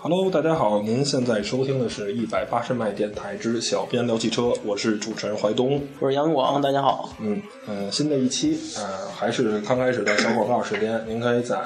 [0.00, 7.10] Hello，大家好，您现在收听的是一百八十迈电台之小编聊汽车，我是主持人怀东，我是杨广，大家好。
[7.18, 11.60] 嗯呃，新的一期呃还是刚开始的小广告时间， 您可以在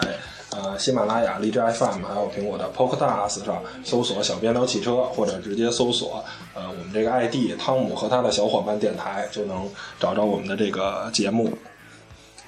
[0.53, 6.25] 呃喜马拉雅、荔枝 FM 还有苹果的 Podcast 上搜索“小编聊汽车”，或者直接搜索
[6.55, 9.69] 呃我们这个 ID 汤姆和他的小伙伴电台，就能
[10.01, 11.53] 找着我们的这个节目。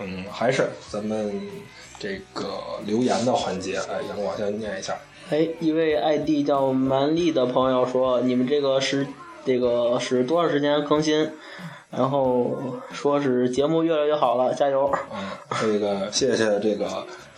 [0.00, 1.30] 嗯，还是咱们
[1.98, 4.96] 这个留言的环节，哎，杨广先念一下。
[5.30, 9.06] 哎，一位 ID 叫蛮力的朋友说：“你们这个是
[9.44, 11.30] 这个是多长时间更新？
[11.90, 12.50] 然后
[12.92, 14.92] 说是节目越来越好了，加油！
[15.14, 15.30] 嗯，
[15.62, 16.86] 这个谢谢这个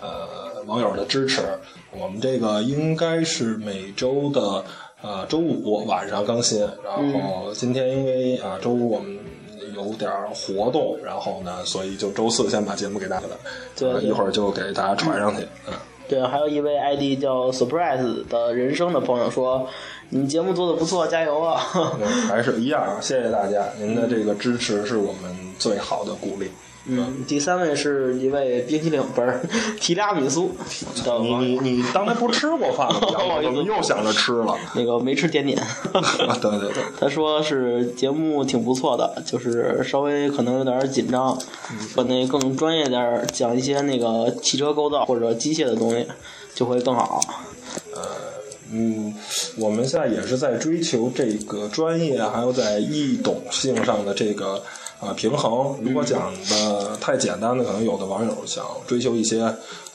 [0.01, 1.43] 呃网友的支持。
[1.93, 4.65] 我们这个应该是每周的
[5.03, 9.17] 呃周五晚上更新，然后今天因为啊周五我们
[9.77, 13.37] 有点活动，然后呢，所以就周四先把节目给大家了，
[13.77, 15.43] 对，一会儿就给大家传上去。
[15.69, 15.75] 嗯。”
[16.09, 19.69] 对，还有一位 ID 叫 Surprise 的人生的朋友说
[20.11, 21.61] ：“你节目做的不错，加油啊！”
[22.29, 26.51] 还是一样啊，谢谢大家，您的这个支持是我们最好的鼓励。
[26.89, 29.41] 嗯，第三位是一位冰淇淋，不是
[29.81, 30.55] 提拉米苏。
[31.21, 33.01] 你你你刚才不是吃过饭吗？
[33.43, 34.57] 怎么又想着吃了？
[34.77, 35.61] 那个没吃甜点。
[35.93, 36.83] 对 对对。
[37.01, 41.37] 他说是节目挺不错的，就是稍微可能有点紧张，
[41.97, 46.07] 把那更专业点讲一些那个汽车构造或者机械的东西
[46.55, 47.21] 就会更好。
[47.97, 48.01] 呃，
[48.71, 49.13] 嗯，
[49.59, 54.63] 我们现在也是在追求这个专业，还有在易懂性上的这个。
[55.01, 55.77] 啊，平衡。
[55.83, 59.43] 如果讲的太简单的，可能有的网友想追求一些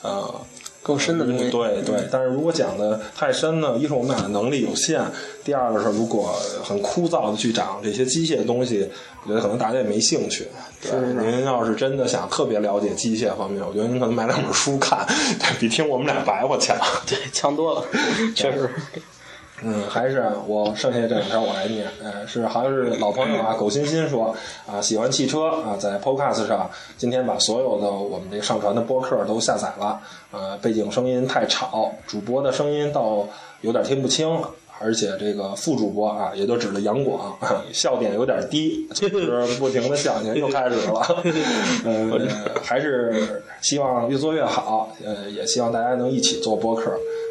[0.02, 0.34] 呃
[0.82, 1.50] 更深的东西。
[1.50, 5.02] 对对，但是如果讲的太深呢，一是我们俩的能力有限，
[5.44, 8.88] 第二个是如果很枯燥的去讲这些机械的东西，
[9.24, 10.48] 我觉得可能大家也没兴趣。
[10.80, 15.06] 是您要是真的想特别了解机械方面，我觉得您可能买两本书看，
[15.58, 16.76] 比听我们俩白话强。
[17.06, 17.84] 对，强多了，
[18.34, 18.70] 确实。
[19.64, 21.86] 嗯，还是我剩下这两条我来念。
[22.02, 24.34] 嗯，是好像是老朋友啊，苟欣欣说
[24.66, 30.00] 啊，喜欢汽车啊，在 Podcast 上今天把所有的我们这上传的播客都下载了。
[30.30, 33.26] 呃，背景声音太吵，主播的声音倒
[33.60, 34.26] 有点听不清，
[34.82, 37.36] 而且这个副主播啊，也就指了杨广，
[37.72, 41.00] 笑点有点低，就是 不停的笑，又开始了。
[41.84, 42.20] 呃，
[42.62, 44.94] 还是希望越做越好。
[45.04, 46.90] 呃，也希望大家能一起做播客。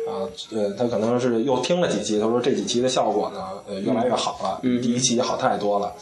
[0.10, 5.94] 啊，呃，他可能是又听了几期，他说这几期的效果呢，呃，越来越好了，第一期好太多了，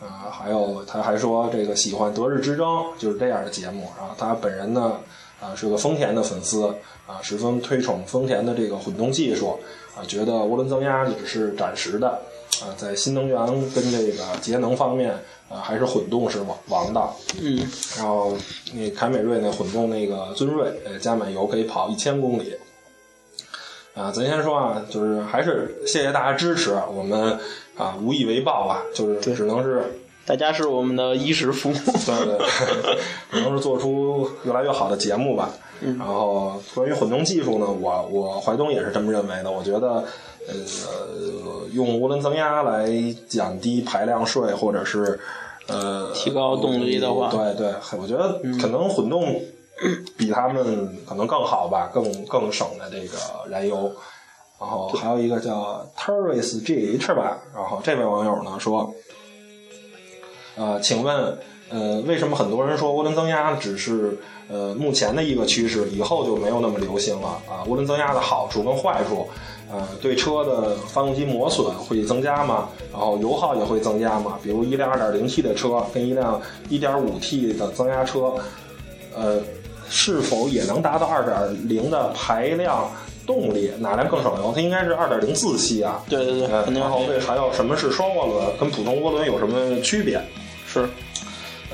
[0.00, 2.66] 啊，还有他还说这个喜欢《德日之争》
[2.98, 4.92] 就是这样的节目，然后他本人呢，
[5.40, 6.66] 啊，是个丰田的粉丝，
[7.06, 9.58] 啊，十分推崇丰田的这个混动技术，
[9.96, 12.08] 啊，觉得涡轮增压只是暂时的，
[12.60, 13.38] 啊，在新能源
[13.72, 15.10] 跟这个节能方面，
[15.48, 18.36] 啊，还是混动是王王道，嗯，然后
[18.74, 22.54] 那凯美瑞那混动那个尊锐，呃，加满油可以跑一千公里。
[23.94, 27.38] 啊，咱先说啊，就是还是谢谢大家支持，我们
[27.78, 29.82] 啊无以为报啊，就是只能是
[30.26, 32.46] 大家是我们的衣食父母，对对，
[33.32, 35.48] 只能是做出越来越好的节目吧。
[35.80, 39.50] 然后关于混动技术呢，我我怀东也是这么认为的。
[39.50, 40.04] 我觉得
[40.48, 42.88] 呃，用涡轮增压来
[43.28, 45.18] 降低排量税，或者是
[45.68, 49.40] 呃提高动力的话，对对，我觉得可能混动。
[50.16, 53.18] 比他们可能更好吧，更更省的这个
[53.50, 53.92] 燃油。
[54.58, 57.38] 然后还有一个叫 Terris GH 吧。
[57.54, 58.94] 然后这位网友呢说，
[60.56, 61.38] 呃，请问，
[61.68, 64.18] 呃，为什么很多人说涡轮增压只是
[64.48, 67.64] 呃目前的一个趋势，以后就没有那么流行了啊？
[67.66, 69.28] 涡轮增压的好处跟坏处，
[69.70, 72.68] 呃，对车的发动机磨损会增加吗？
[72.92, 74.38] 然后油耗也会增加吗？
[74.42, 76.40] 比如一辆 2.0T 的车跟一辆
[76.70, 78.34] 1.5T 的增压车，
[79.14, 79.40] 呃。
[79.88, 82.90] 是否也能达到二点零的排量
[83.24, 83.70] 动力？
[83.78, 84.52] 哪辆更省油？
[84.52, 86.02] 它应该是二点零自吸啊。
[86.08, 88.44] 对对对，然后为还有什么是双涡轮？
[88.58, 90.20] 跟普通涡轮有什么区别？
[90.66, 90.88] 是，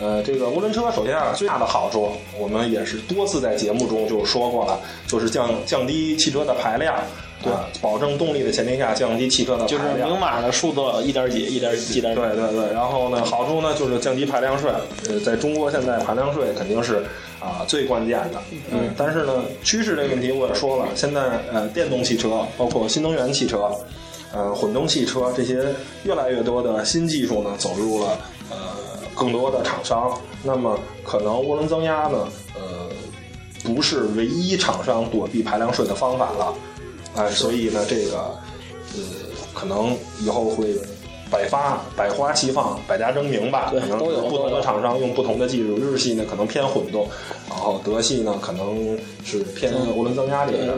[0.01, 6.95] 呃，这个涡轮车首先啊，最大的好处，我们也是多次在节目中就说过了，就是降降低汽车的排量，
[7.43, 9.69] 对，保证动力的前提下降低汽车的排量。
[9.69, 12.15] 就是明码的数字一点几，一点几点。
[12.15, 14.71] 对对对，然后呢，好处呢就是降低排量税。
[15.09, 17.05] 呃，在中国现在排量税肯定是。
[17.43, 18.41] 啊，最关键的，
[18.71, 21.23] 嗯，但是呢，趋势这个问题我也说了，现在
[21.53, 23.69] 呃，电动汽车，包括新能源汽车，
[24.33, 25.75] 呃，混动汽车这些
[26.05, 28.17] 越来越多的新技术呢，走入了
[28.49, 28.57] 呃
[29.15, 32.89] 更多的厂商，那么可能涡轮增压呢，呃，
[33.63, 36.55] 不是唯一厂商躲避排量税的方法了，
[37.17, 38.19] 哎，所以呢，这个
[38.95, 39.03] 呃，
[39.55, 40.75] 可能以后会。
[41.33, 43.73] 百发百花齐放，百家争鸣吧。
[43.73, 43.99] 可能
[44.29, 47.09] 不同的厂商用不同的技术，日系呢可能偏混动，
[47.49, 50.77] 然后德系呢可能是偏涡轮增压这个。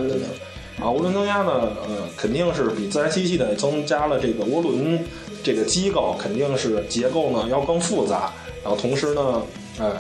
[0.85, 5.03] 啊，涡轮增压呢，呃，肯定是比自然吸气的增加了这个涡轮
[5.43, 8.31] 这个机构，肯定是结构呢要更复杂。
[8.63, 9.43] 然后同时呢，
[9.79, 9.97] 呃，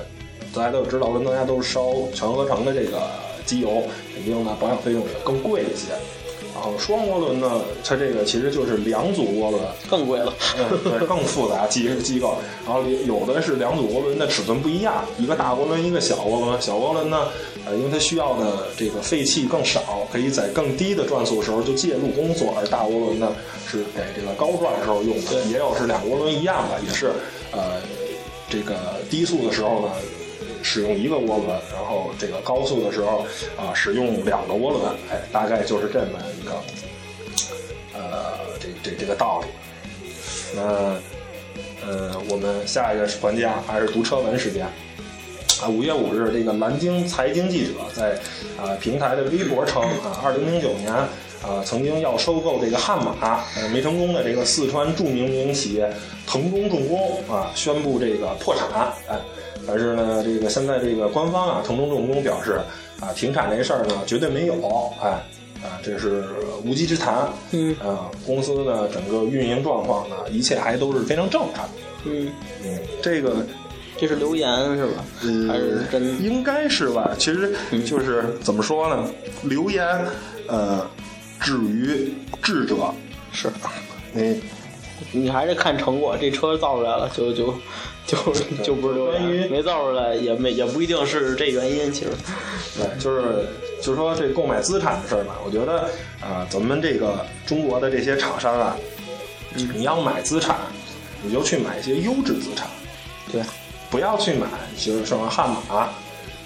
[0.54, 3.00] 大家都知道涡轮增压都是烧全合成的这个
[3.46, 3.82] 机油，
[4.14, 5.94] 肯定呢保养费用也更贵一些。
[6.54, 9.60] 然后双涡轮呢，它这个其实就是两组涡轮，
[9.90, 10.32] 更贵了。
[10.56, 12.36] 嗯，对，更复杂机机构。
[12.64, 16.62] 然后有的是两组涡轮的尺寸不一样，一个大涡轮，一个小涡轮。
[16.62, 17.26] 小涡轮呢，
[17.66, 23.32] 呃，因为它需要的这个废气更少，可以在更低的转速时候就介入工作；而大涡轮呢，
[23.68, 25.42] 是给这个高转时候用的。
[25.50, 27.10] 也有是两个涡轮一样的，也是
[27.50, 27.82] 呃，
[28.48, 28.76] 这个
[29.10, 29.88] 低速的时候呢。
[30.64, 33.18] 使用一个涡轮，然后这个高速的时候
[33.54, 36.52] 啊，使用两个涡轮，哎，大概就是这么一个，
[37.92, 39.48] 呃，这这这个道理。
[40.56, 40.62] 那
[41.86, 44.64] 呃，我们下一个环节，还是读车文时间
[45.60, 45.68] 啊。
[45.68, 48.18] 五月五日，这个蓝鲸财经记者在
[48.58, 55.92] 啊平台的微博称啊，二零零九年啊，曾经要收购这个悍马，没成功的这个四川著名民营企业
[56.26, 59.20] 腾中重工啊，宣布这个破产，哎。
[59.66, 62.60] 但是呢，这个现在这个官方啊，腾中重工表示
[63.00, 64.54] 啊，停产这事儿呢绝对没有，
[65.02, 65.10] 哎，
[65.62, 66.24] 啊，这是
[66.64, 67.28] 无稽之谈。
[67.52, 71.68] 嗯，啊，公司呢整个运营状况呢，一切还都是非常正常。
[72.04, 72.30] 嗯
[72.64, 73.36] 嗯，这个
[73.98, 75.04] 这是留言是吧？
[75.48, 76.22] 还是真？
[76.22, 77.14] 应该是吧。
[77.18, 77.54] 其实
[77.86, 79.08] 就是怎么说呢？
[79.42, 79.86] 留言
[80.46, 80.86] 呃，
[81.40, 82.12] 止于
[82.42, 82.76] 智者
[83.32, 83.48] 是，
[84.12, 84.40] 你
[85.12, 87.54] 你还是看成果，这车造出来了就就。
[88.06, 88.18] 就
[88.62, 91.90] 就不是关于没造出来，也没也不一定是这原因。
[91.90, 92.10] 其实，
[92.76, 93.46] 对，就是
[93.80, 95.36] 就是说这购买资产的事儿吧。
[95.42, 95.88] 我觉得
[96.20, 98.76] 啊，咱们这个中国的这些厂商啊，
[99.54, 100.58] 你要买资产，
[101.22, 102.68] 你就去买一些优质资产，
[103.32, 103.40] 对，
[103.88, 105.88] 不要去买就是什么悍马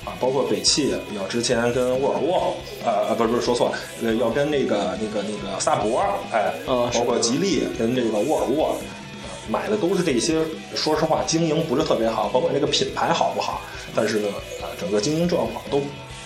[0.08, 6.02] 啊，包括北汽要之前跟沃尔沃，呃呃，不是不是说错了，要跟那个那个那个萨博，
[6.32, 8.76] 哎，包括吉利跟这个沃尔沃。
[9.50, 10.42] 买的都是这些，
[10.76, 13.62] 说实话，经营不是特别好，甭管这个品牌好不好，
[13.94, 14.28] 但是呢，
[14.60, 15.80] 呃，整个经营状况都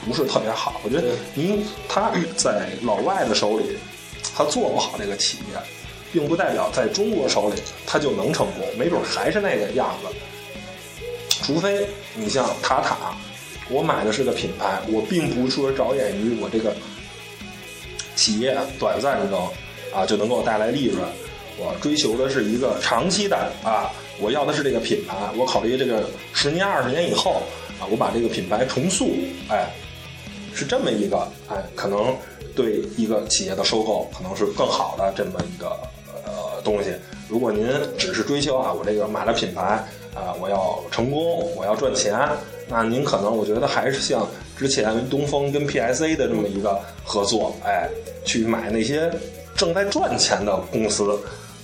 [0.05, 0.81] 不是特别好。
[0.82, 3.78] 我觉得您他在老外的手里，
[4.35, 5.58] 他做不好这个企业，
[6.12, 10.08] 并不代表在中国手里他就能成功，没准还是那个样子。
[11.44, 11.87] 除非
[12.17, 13.17] 你像塔塔，
[13.72, 16.74] 我买的是个品牌，我并不说着眼于我这个
[18.14, 19.48] 企业短暂中
[19.94, 21.02] 啊就能够带来利润。
[21.58, 27.42] 我追求的是一个长期的啊，我要的是这个品牌，我考虑这个十年、二十年以后
[27.78, 29.10] 啊，我把这个品牌重塑，
[29.48, 29.70] 哎，
[30.54, 32.16] 是这么一个哎，可能
[32.56, 35.68] 对一个企业的收购可能是更好的这么一个
[36.25, 36.90] 呃东西。
[37.28, 37.68] 如果您
[37.98, 39.62] 只是追求啊，我这个买了品牌
[40.14, 42.18] 啊，我要成功，我要赚钱，
[42.69, 44.26] 那您可能我觉得还是像
[44.56, 47.88] 之前东风跟 PSA 的这么一个合作，哎，
[48.25, 49.12] 去买那些
[49.57, 51.19] 正在赚钱的公司。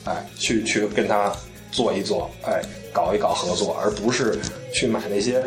[0.05, 1.31] 哎，去去跟他
[1.71, 2.63] 做一做，哎，
[2.95, 4.39] 搞一搞合作，而不是
[4.73, 5.45] 去买那些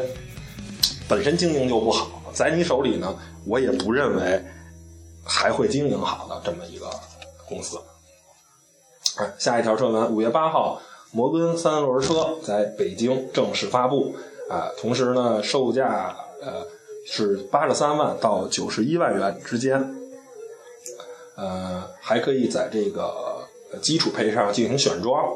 [1.07, 3.17] 本身经营就不好，在你手里呢，
[3.47, 4.39] 我也不认为
[5.23, 6.87] 还会经营好的这么一个
[7.47, 7.79] 公司。
[9.17, 10.79] 哎，下一条车文，五月八号，
[11.11, 14.15] 摩根三轮车在北京正式发布，
[14.51, 16.67] 啊，同时呢，售价呃
[17.05, 19.95] 是八十三万到九十一万元之间，
[21.35, 23.47] 呃，还可以在这个。
[23.81, 25.33] 基础配上进行选装，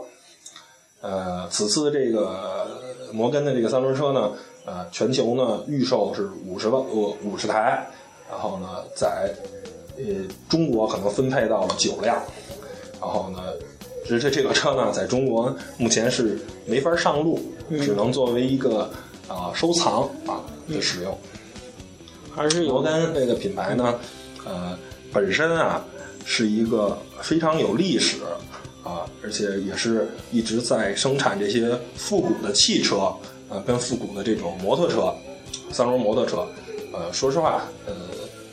[0.99, 2.67] 呃，此次这个
[3.13, 4.33] 摩根的这个三轮车呢，
[4.65, 7.87] 呃，全球呢预售是五十万呃五十台，
[8.29, 9.33] 然后呢，在
[9.97, 10.03] 呃
[10.49, 12.21] 中国可能分配到了九辆，
[12.99, 13.53] 然后呢，
[14.05, 18.91] 这这这个车呢，在中国目前是没法上路，只能作为一个
[19.27, 21.17] 啊收藏啊的使用。
[22.35, 23.99] 还是摩根这个品牌呢，
[24.45, 24.77] 呃，
[25.13, 25.83] 本身啊。
[26.27, 28.17] 是一个非常有历史
[28.83, 33.13] 啊，而且也是一直在生产这些复古的汽车
[33.47, 35.13] 呃，跟复古的这种摩托车，
[35.71, 36.43] 三轮摩托车。
[36.91, 37.93] 呃，说实话，呃，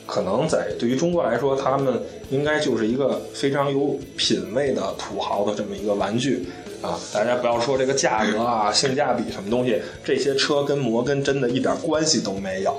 [0.05, 1.99] 可能在对于中国来说，他们
[2.29, 6.47] 应该就是一个非常有品位的土豪的这么一个玩具
[6.83, 6.99] 啊。
[7.11, 12.71] 大家不要说这个价格啊、 性价比什么东西，这些车跟摩根真的一点关系都没有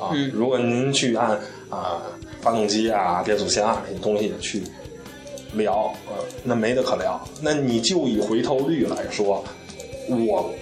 [0.00, 0.10] 啊。
[0.32, 1.38] 如果您去按
[1.70, 2.02] 啊。
[2.42, 4.62] 发动机啊，变速箱啊这些东西去
[5.54, 6.14] 聊，呃，
[6.44, 7.20] 那没得可聊。
[7.40, 9.44] 那你就以回头率来说，
[10.08, 10.54] 我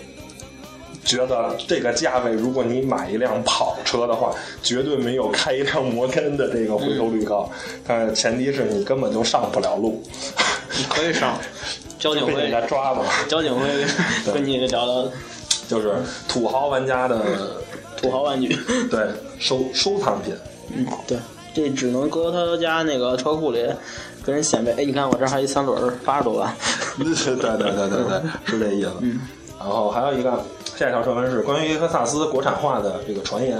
[1.04, 4.32] 觉得这个价位，如果你买一辆跑车的话，
[4.62, 7.50] 绝对没有开一辆摩根的这个回头率高。
[7.87, 10.02] 但前提是你根本就上不了路。
[10.76, 11.38] 你可以上，
[11.99, 13.04] 交警会人家抓吧。
[13.28, 13.68] 交警会
[14.32, 15.08] 跟你聊聊，
[15.68, 15.94] 就是
[16.28, 17.20] 土豪玩家的
[17.96, 18.58] 土豪玩具，
[18.90, 19.06] 对
[19.38, 20.34] 收收藏品。
[20.75, 21.18] 嗯，对。
[21.54, 23.64] 这只能搁他家那个车库里
[24.25, 26.52] 跟人显摆，哎，你看我这还一三轮儿，八十多万。
[26.99, 28.90] 对对对对对对，是这意思。
[29.02, 29.20] 嗯
[29.64, 30.44] 然后还有一个
[30.76, 33.59] 下一条传闻是关于雷克萨斯国产化的这个传言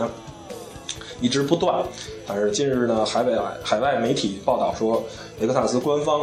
[1.19, 1.83] 一直不断，
[2.27, 5.03] 但是近日呢，海外海外媒体报道说，
[5.41, 6.21] 雷克萨斯官方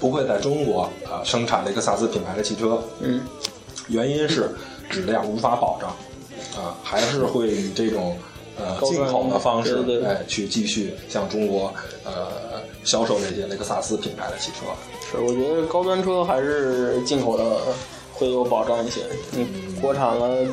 [0.00, 3.22] 不会在中国啊、生产雷克萨斯品牌的汽车，嗯，
[3.86, 4.50] 原因是
[4.90, 5.90] 质量无法保障，
[6.60, 8.16] 啊、还是会以这种
[8.58, 10.08] 呃进口的方式，对对对。
[10.08, 11.72] 哎，去继续向中国
[12.04, 14.66] 呃销售这些雷克萨斯品牌的汽车。
[15.08, 17.60] 是，我觉得高端车还是进口的
[18.22, 19.00] 会有保障一些。
[19.32, 19.44] 你
[19.80, 20.46] 国产了，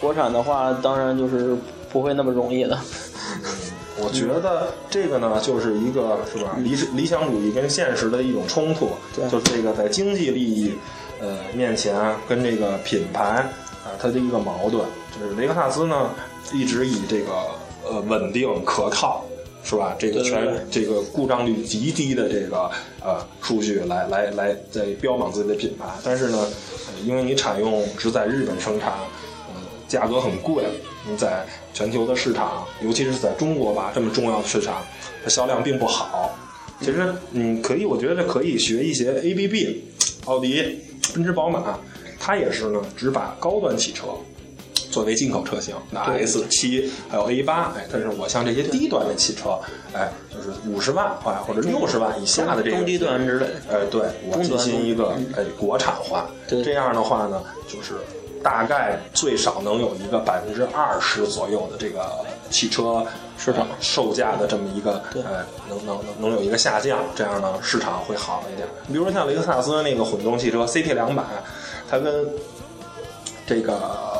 [0.00, 1.54] 国产的话，当然就是
[1.92, 2.78] 不会那么容易的。
[4.00, 10.72] 我觉得这个呢，就是一个是吧，理理想主义跟现实的一种冲突，对就是这个在经济利益
[11.20, 11.94] 呃面前
[12.26, 13.22] 跟这个品牌
[13.84, 14.82] 啊、它的一个矛盾。
[15.20, 16.10] 就是雷克萨斯呢，
[16.54, 17.32] 一直以这个
[17.84, 19.26] 呃稳定可靠。
[19.64, 19.94] 是吧？
[19.98, 28.92] 这个全这个故障率极低的这个呃数据来来来在标榜自己的品牌，但是呢，呃因为你采用只在日本生产，
[29.48, 30.64] 嗯，价格很贵，
[31.08, 34.82] 你在全球的市场，尤其是在中国吧这么重要的市场，
[35.22, 36.36] 它销量并不好。
[36.80, 39.76] 其实你可以，我觉得可以学一些 ABB、
[40.24, 40.80] 奥迪、
[41.14, 41.78] 奔驰、宝马，
[42.18, 44.08] 它也是呢，只把高端汽车
[44.92, 46.24] 作为进口车型，那对。
[46.24, 49.58] S 七还有 A 八，哎，但是我像这些低端的汽车，
[49.92, 53.54] 哎，就是五十万哎或者六十万以下的这种中低端之类的。
[53.72, 56.62] 哎，对我进行一个哎国产化，对。
[56.62, 57.94] 这样的话呢，就是
[58.42, 62.06] 大概最少能有一个百分之二十左右的这个
[62.50, 63.04] 汽车
[63.38, 68.68] 市场呃售价的这么一个对呃能能能能有一个下降，这样呢市场会好一点。
[68.88, 71.22] 比如说像雷克萨斯那个混动汽车 CT 两百，
[71.90, 72.28] 它跟
[73.46, 74.11] 这个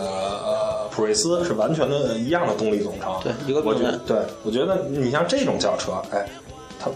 [0.00, 6.28] 呃普锐斯是完全的一样的动力总成，对一个我觉平台对，我觉得你像这种轿车，哎，
[6.78, 6.90] 它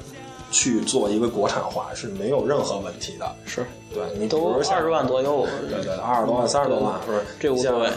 [0.51, 3.35] 去做一个国产化是没有任何问题的。
[3.45, 5.47] 是，对你都二十万左右。
[5.69, 7.25] 对对，二十多万、三十多万，是不是？
[7.41, 7.89] 这无所谓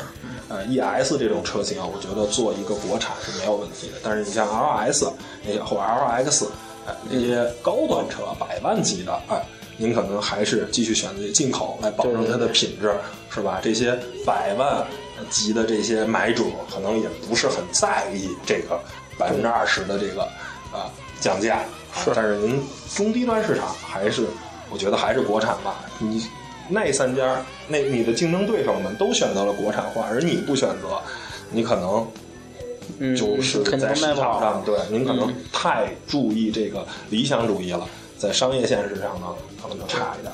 [0.49, 3.97] 呃，ES 这种车型，我觉得做一个国产是没有问题的。
[4.01, 5.11] 但是你像 LS
[5.43, 6.45] 那些或者 LX，
[6.87, 9.45] 哎，那些高端车百万级的，哎，
[9.77, 12.93] 您可能还是继续选择进口来保证它的品质，
[13.33, 13.59] 是吧？
[13.63, 14.85] 这些百万
[15.29, 18.79] 级的这些买主，可能也不是很在意这个
[19.17, 20.23] 百分之二十的这个
[20.73, 21.61] 啊、降价。
[22.03, 22.61] 是但是您
[22.95, 24.27] 中低端市场还是，
[24.69, 25.83] 我觉得还是国产吧。
[25.99, 26.27] 你
[26.69, 31.01] 那三家，那你的竞争对手们都选择了国产化，而你不选择，
[31.49, 32.07] 你可能
[32.99, 34.01] 嗯，就是在市。
[34.13, 39.27] 场上，对您可能太注意这个理想主义了，在商业现实上呢，
[39.61, 40.33] 可能就差一点。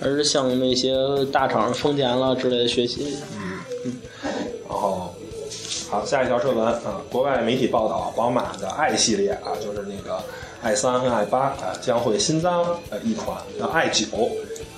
[0.00, 0.94] 还是向那些
[1.32, 3.16] 大厂丰田了之类的学习。
[3.34, 3.58] 嗯
[4.68, 5.12] 然后，
[5.90, 10.22] 好，下一条车文啊，国外媒体报道，宝马的 i 系列啊，就是那个
[10.62, 14.06] i 三和 i 八啊，将会新增呃一款叫 i 九，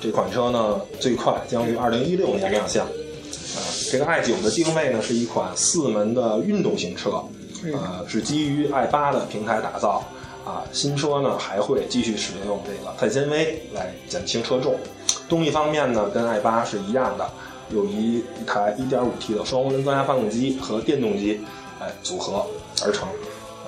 [0.00, 2.86] 这款车呢最快将于二零一六年亮相。
[2.86, 3.58] 啊，
[3.90, 7.22] 这个 i 九的定位呢是一款四门的运动型车，
[7.74, 10.02] 呃，是基于 i 八的平台打造。
[10.44, 14.76] 啊，新车呢还会继续使用这个碳纤维来减轻车重。
[15.28, 17.28] 动力方面呢，跟 i 八是一样的，
[17.70, 21.40] 有一一台 1.5T 的双涡轮增压发动机和电动机，
[21.78, 22.44] 哎组合
[22.84, 23.08] 而成。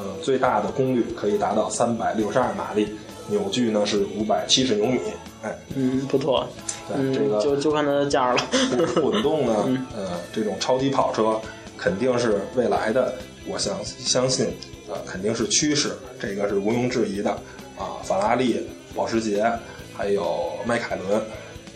[0.01, 2.89] 嗯，最大的功率可以达到362马力，
[3.29, 4.99] 扭矩呢是570牛米。
[5.43, 6.45] 哎，嗯，不错。
[6.89, 8.43] 对、嗯，这个就就看它的价了。
[8.97, 11.41] 混动呢，呃，这种超级跑车
[11.77, 13.15] 肯定是未来的，
[13.47, 14.49] 我相相信，
[14.93, 17.31] 呃，肯定是趋势，这个是毋庸置疑的
[17.79, 17.97] 啊。
[18.05, 19.51] 法拉利、保时捷
[19.95, 21.23] 还有迈凯伦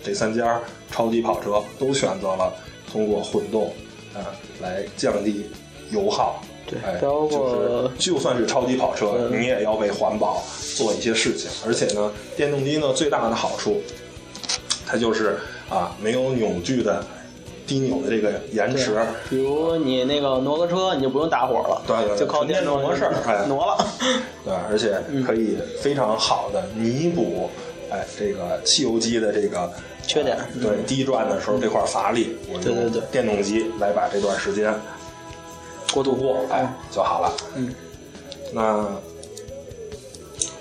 [0.05, 2.53] 这三家超级跑车都选择了
[2.93, 3.73] 通过混动，
[4.15, 4.21] 呃，
[4.61, 5.47] 来降低
[5.91, 6.43] 油耗。
[6.67, 10.43] 对哎，包括就是就算是超级跑车，你也要为环保
[10.75, 11.49] 做一些事情。
[11.65, 13.81] 而且呢，电动机呢最大的好处，
[14.85, 15.39] 它就是
[15.71, 17.07] 啊没有扭矩的
[17.67, 18.97] 低扭的这个延迟。
[19.29, 23.87] 比如你那个挪个车，你就不用打火了，对对对就靠电动模式哎 挪了。
[24.45, 24.97] 对，而且
[25.27, 27.51] 可以非常好的弥补，
[27.91, 29.71] 哎，这个汽油机的这个
[30.07, 34.73] 缺点呃对，低转的时候这块乏力，我对对对用电动机来把这段时间
[35.93, 37.33] 过渡过，哎，就好了。
[37.57, 37.75] 嗯，
[38.53, 38.87] 那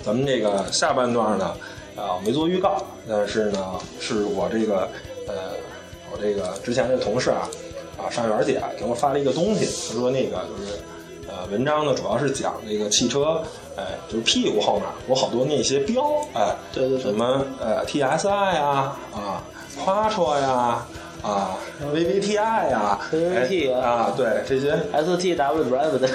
[0.04, 1.54] 咱们这个下半段呢，
[1.96, 4.88] 啊，没做预告，但是呢，是我这个
[5.28, 5.34] 呃，
[6.16, 7.48] 我这个之前的同事啊，
[7.98, 10.72] 啊，尚元姐给我发了一个东西，她说那个就是
[11.28, 13.42] 呃，文章呢主要是讲那个汽车，
[13.76, 16.02] 哎，就是屁股后面有好多那些标，
[16.34, 17.10] 哎，对对对。
[17.10, 19.42] 什么呃 TSI 啊啊，
[19.76, 20.88] 花车呀，啊
[21.22, 24.72] ，VVTi 啊，VVT 哎啊，对这些。
[24.92, 26.08] STW Drive 的，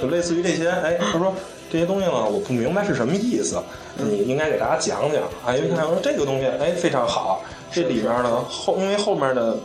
[0.00, 1.34] 就 类似于这些，哎，他说
[1.70, 3.62] 这些东西呢，我不明白是什么意思，
[3.96, 7.42] 你应该给大家讲讲啊，因为他说这个东西，哎，非常好，
[7.72, 9.56] 这里面呢后因为后面的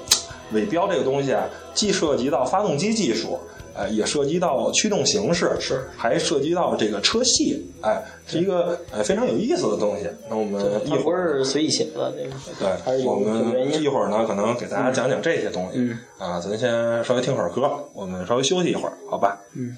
[0.53, 1.43] 尾标这个东西啊，
[1.73, 3.39] 既涉及到发动机技术。
[3.79, 10.09] 哎，也涉及到驱动形式，是还涉及到这个车系，哎，是一个哎非常有意思的东西。
[10.29, 12.23] 那我们一会儿随意写的，这
[12.65, 15.77] 个对，我们一会儿呢，可能给大家讲讲这些东西。
[15.77, 19.39] 嗯啊，咱先稍微听会儿歌，我们稍微休息一会儿，好吧？
[19.55, 19.77] 嗯。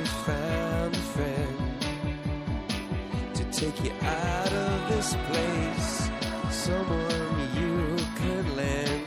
[3.71, 6.09] take you out of this place.
[6.49, 9.05] Someone you can lend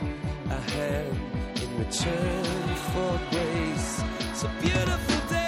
[0.49, 1.19] a hand
[1.61, 2.43] in return
[2.93, 4.03] for grace.
[4.31, 5.44] It's a beautiful day.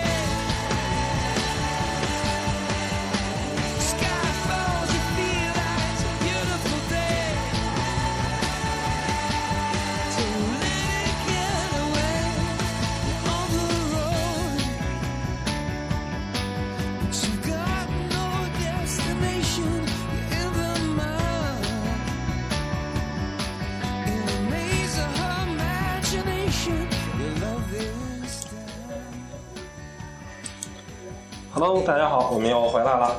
[31.77, 33.15] Hello，大家好，我们又回来了。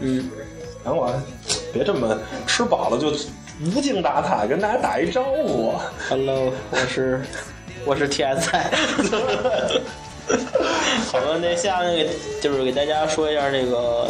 [0.00, 0.30] 嗯，
[0.82, 1.12] 等我，
[1.70, 3.08] 别这么吃饱了就
[3.62, 5.74] 无精打采，跟大家打一招呼。
[6.08, 7.20] Hello，我是
[7.84, 8.62] 我是 TSI。
[11.12, 12.08] 好了，那下面给
[12.40, 14.08] 就是给大家说一下那个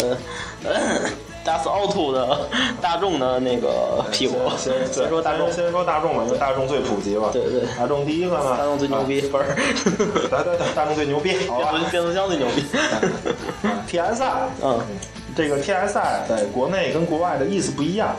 [1.50, 2.38] 达斯奥兔的
[2.80, 4.36] 大众的那个屁股。
[4.56, 7.30] 先 先说大众，先说大众吧，因为大众最普及嘛。
[7.32, 9.44] 对对大众第一个呢，大众最牛逼，不是？
[9.84, 12.64] 对对对，大众最牛逼，好吧变速变速箱最牛逼。
[13.90, 14.30] TSI，
[14.62, 14.80] 嗯，
[15.34, 18.14] 这个 TSI 在国内跟国外的意思不一样。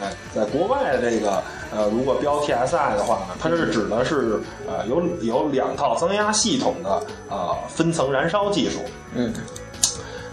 [0.00, 1.42] 哎，在国外的这个
[1.74, 8.80] 呃，如果标 TSI 的话呢，它是指的是呃有有两套增压系统的呃分层燃烧技术。
[9.14, 9.32] 嗯，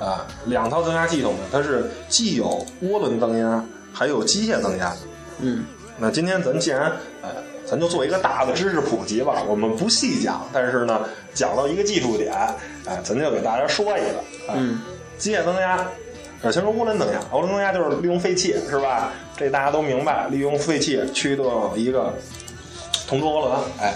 [0.04, 3.64] 啊，两套增压系统呢，它是既有涡轮增压，
[3.94, 4.94] 还有机械增压。
[5.40, 5.64] 嗯，
[5.98, 7.30] 那今天咱既然呃，
[7.66, 12.34] 咱就做一个大的知识普及吧，我们不细讲，但是呢，讲到一个技术点，
[12.86, 14.20] 哎，咱就给大家说一个。
[14.50, 14.82] 哎、嗯，
[15.18, 15.80] 机械增压，
[16.42, 19.14] 呃，先说涡轮增压，涡轮增压就是利用废气，是吧？
[19.38, 22.14] 这大家都明白，利用废气驱动一个
[23.08, 23.96] 同轴涡轮，哎，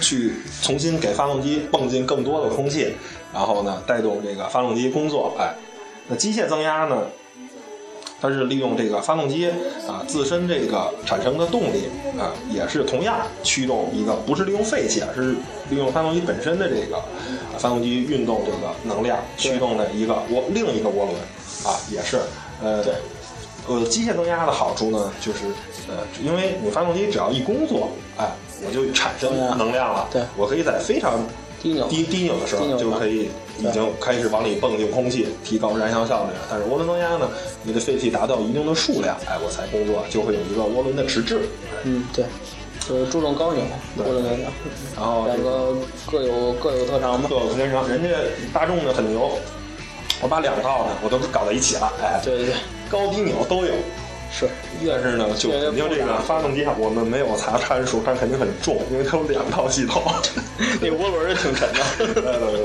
[0.00, 2.94] 去重新给发动机泵进更多的空气，
[3.32, 5.54] 然后呢，带动这个发动机工作，哎，
[6.08, 7.02] 那机械增压呢？
[8.22, 9.48] 它是利用这个发动机
[9.88, 11.88] 啊自身这个产生的动力
[12.18, 15.34] 啊，也是同样驱动一个，不是利用废气，啊，是
[15.70, 21.14] 利用发动机本身的这个啊发动机运动这个能量驱动的一个涡另一个涡轮
[21.64, 22.18] 啊，也是
[22.62, 22.92] 呃对
[23.66, 25.46] 呃机械增压的好处呢，就是
[25.88, 27.88] 呃因为你发动机只要一工作，
[28.18, 28.30] 哎，
[28.62, 30.20] 我就产生能量了，对。
[30.36, 31.18] 我可以在非常
[31.62, 36.40] 低扭低低扭的时候就可以已经开始往里泵进空气，提高燃烧效率了。
[36.50, 37.28] 但是涡轮增压呢，
[37.62, 41.42] 你的废气达到一定的数量，哎，我才工作，就会有一个涡轮的迟滞。
[41.84, 42.24] 嗯，对，
[42.88, 43.62] 就是注重高扭，
[43.98, 44.48] 涡轮增压，
[44.96, 45.76] 然后两个
[46.10, 47.28] 各有各有特长吧。
[47.28, 48.08] 各有特长，人家
[48.52, 49.32] 大众呢很牛，
[50.22, 52.54] 我把两套呢我都搞在一起了，哎，对对对，
[52.90, 53.74] 高低扭都有。
[54.32, 54.48] 是，
[54.86, 60.02] 但是呢，就肯定这个发动机啊，我们没有查参数，但肯定很重，因为它有两套系统。
[60.80, 61.80] 那涡轮也挺沉的。
[61.98, 62.22] 对对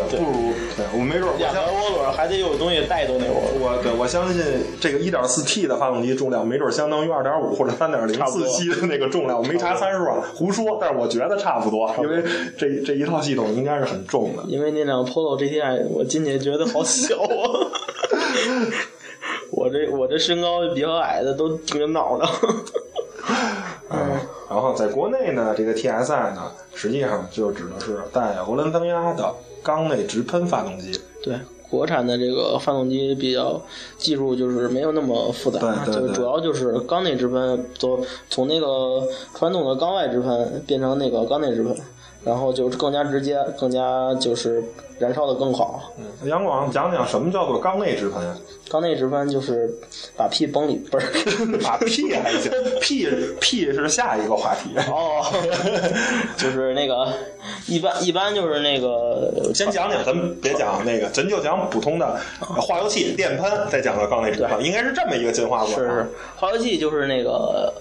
[0.09, 3.59] 对，不如对我没准两条涡轮还得有东西带动那涡轮。
[3.59, 4.43] 我对我相信
[4.79, 12.23] 这个 1.4T 的发动机重量没准相当于2.5或者3.0差不多自吸的那个重量，我没查参数啊，胡说，但是我觉得差不多，因为
[12.57, 14.43] 这这一套系统应该是很重的。
[14.47, 17.71] 因为那辆 Polo GTI 我今年觉得好小啊，
[19.51, 22.27] 我这我这身高比较矮的都挺着脑袋。
[23.89, 30.99] 嗯，然后在国内呢，这个 TSI 呢，实际上就指的是带涡轮增压的缸内直喷发动机。
[31.23, 31.35] 对，
[31.69, 33.61] 国产的这个发动机比较
[33.97, 41.75] 技术就是没有那么复杂，对对对就主要就是缸内直喷，从从那个传统的缸外直喷变成那个缸内直喷，
[42.25, 44.63] 然后就是更加直接，更加就是
[44.97, 45.93] 燃烧的更好。
[46.25, 48.35] 杨广讲讲什么叫做缸内直喷啊？
[48.67, 49.71] 缸内直喷就是
[50.17, 51.05] 把屁崩里，不是
[51.63, 53.07] 把屁还行， 屁
[53.39, 54.71] 屁是下一个话题。
[54.89, 55.23] 哦，
[56.35, 57.07] 就是那个
[57.67, 65.83] 一般一般就是那个先讲讲，咱们别讲那个，咱就讲普通的化油器、电喷，再讲到缸内直喷，应该是这么一个进化过程。
[65.83, 67.71] 是是，化油器就是那个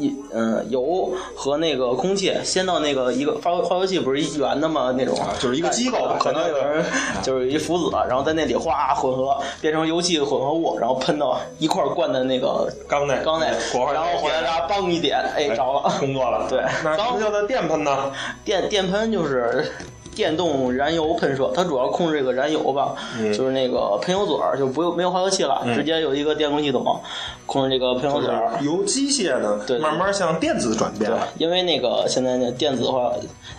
[0.00, 4.94] 一嗯油和那个空气先到那个一个发发油器不是一圆的吗？
[4.96, 6.84] 那种啊就是一个机构可能有人
[7.22, 13.46] 就是一浮子，然后在那里哗混合变成油气混合物，然后喷到一块儿灌的那个缸内缸内，
[13.92, 15.92] 然后回来然后梆一点，哎着了。
[16.00, 16.46] 工作了。
[16.48, 18.12] 对那什么叫做电喷呢？
[18.44, 19.70] 电电喷就是
[20.14, 27.00] 电动燃油喷射，它主要控制这个燃油吧，嗯就是那个喷油嘴儿，就不用没有化油器了，直接有一个电控系统
[27.46, 28.52] 控制这个喷油嘴儿。
[28.62, 33.12] 由机械呢对，慢慢向电子转变因为那个现在那电子化，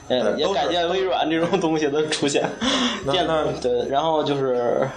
[0.08, 2.44] 呃，也对都是感谢微软这种东西的出现。
[3.12, 4.88] 电那对，然后就是。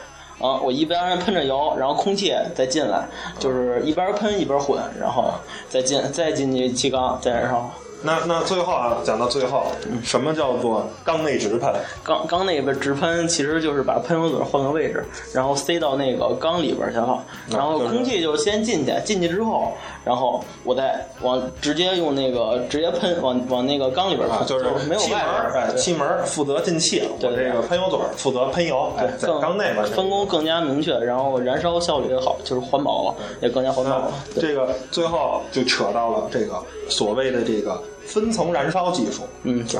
[0.40, 3.06] 啊，我一边喷着油，然后空气再进来，
[3.38, 5.32] 就是一边喷一边混，然后
[5.68, 7.70] 再进再进去气缸再燃烧。
[8.04, 11.72] 那那最后啊，讲到最后，什么叫做缸内直喷？
[12.02, 19.72] 缸缸内边直喷其实就是把喷油嘴换个位置，然后塞到那个缸里边去了，然后空气就先进去，进去之后，
[20.04, 28.92] 然后我再往直接用那个直接喷往往那个缸里边喷，啊，就是没有气门外边气门负责进气，我这个喷油嘴负责喷油，
[29.40, 34.12] 缸内边分工更加明确，然后燃烧效率也好，就是环保了，也更加环保了。
[34.38, 39.22] 这个最后就扯到了这个所谓的这个分层燃烧技术。
[39.44, 39.78] 嗯，是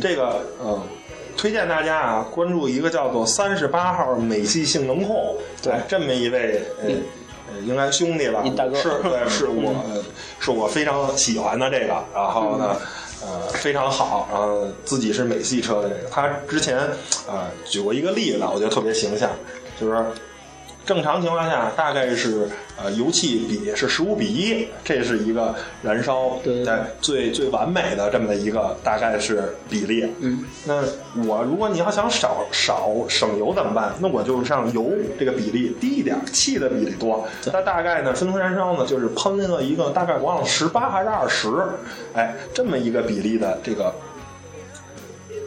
[0.00, 0.80] 这个嗯，
[1.36, 6.90] 推荐大家啊关注一个叫做三十八号美系性能控，对哎这么一位呃。
[7.48, 10.02] 呃应该兄弟吧大哥，是对，是我、呃
[10.38, 12.76] 是我非常喜欢的这个，然后呢，
[13.22, 16.76] 呃，非常好，然后自己是美系车的这个，他之前
[17.26, 19.30] 呃举过一个例子，我觉得特别形象，
[19.80, 20.04] 就是
[20.84, 22.48] 正常情况下大概是
[22.82, 30.06] 呃油气比是十五比一，这是一个燃烧对在最最完美的这么的一个大概是比例。
[30.20, 30.82] 嗯，那
[31.26, 33.94] 我如果你要想少少省油怎么办？
[33.98, 37.26] 那我就让油这个比例低一点，气的比例多。
[37.46, 41.48] 那大概呢，分层燃烧呢，就是喷了一个大概我忘了十八还是二十，
[42.14, 43.94] 哎，这么一个比例的这个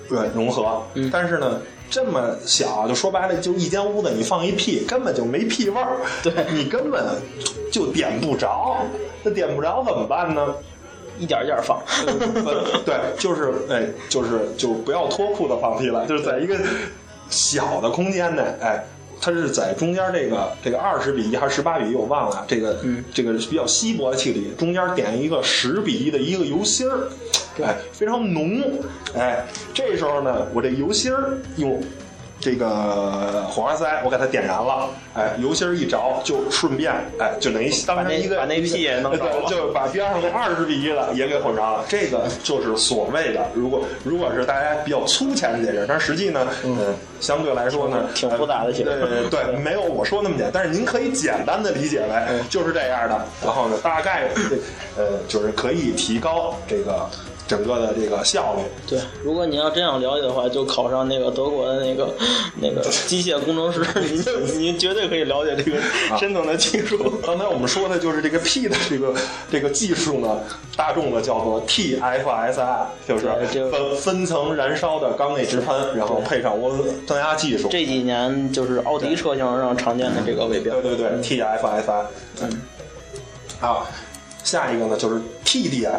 [0.09, 0.81] 对融合。
[0.95, 1.61] 嗯但是呢。
[1.89, 7.03] 这么小，就说白了，就一间屋子，你放一屁，根本就没屁味儿，对你根本
[7.71, 8.77] 就点不着。
[9.23, 10.53] 那点不着怎么办呢？
[11.17, 11.81] 一点一点放。
[12.85, 16.57] 对，就是哎，就是就不要脱裤子放屁了，就是在一个
[17.29, 18.83] 小的空间内，哎，
[19.21, 27.09] 它是在中间这个这个二十比一还是十八比一，我忘了，这个、嗯这个比较稀薄的气体中间点一个十比一的一个油芯儿，
[27.61, 28.61] 哎，非常浓，
[29.13, 31.81] 哎，这时候呢，我这油芯儿用。
[32.39, 41.83] 这个火花塞我给它点燃了，哎，油芯儿一着就顺便，哎，就等于当成一个把那屁也弄着了对就把边上那二十比一的也给混着了。
[41.87, 53.19] 这个就是所谓的，如果如果是大家比较粗浅的解释，但实际呢，嗯，相对来说呢，挺复杂的解释呃对对，没有我说那么简单，但是您可以简单的理解为嗯就是这样的。
[53.43, 54.29] 然后呢，大概
[54.97, 57.09] 呃就是可以提高这个
[57.49, 58.61] 整个的这个效率。
[58.87, 62.13] 对，如果你要真想了解的话，就考上那个德国的那个
[62.61, 65.77] 那个机械工程师， 您就您绝对可以了解这个
[66.19, 66.97] 深层的技术。
[67.25, 69.13] 刚才我们说的就是这个 P 的这个
[69.51, 70.39] 这个技术呢，
[70.77, 77.67] 大众的叫做 TFSI，就是这个分分层燃烧的缸内直喷，然后配上涡轮增压技术。
[77.69, 80.95] 这几年就是奥迪车型上常见的这个尾标对。
[80.95, 82.03] 对对，TFSI。
[82.41, 82.61] 嗯。
[83.59, 83.85] 好，
[84.43, 85.89] 下一个呢就是 TDI，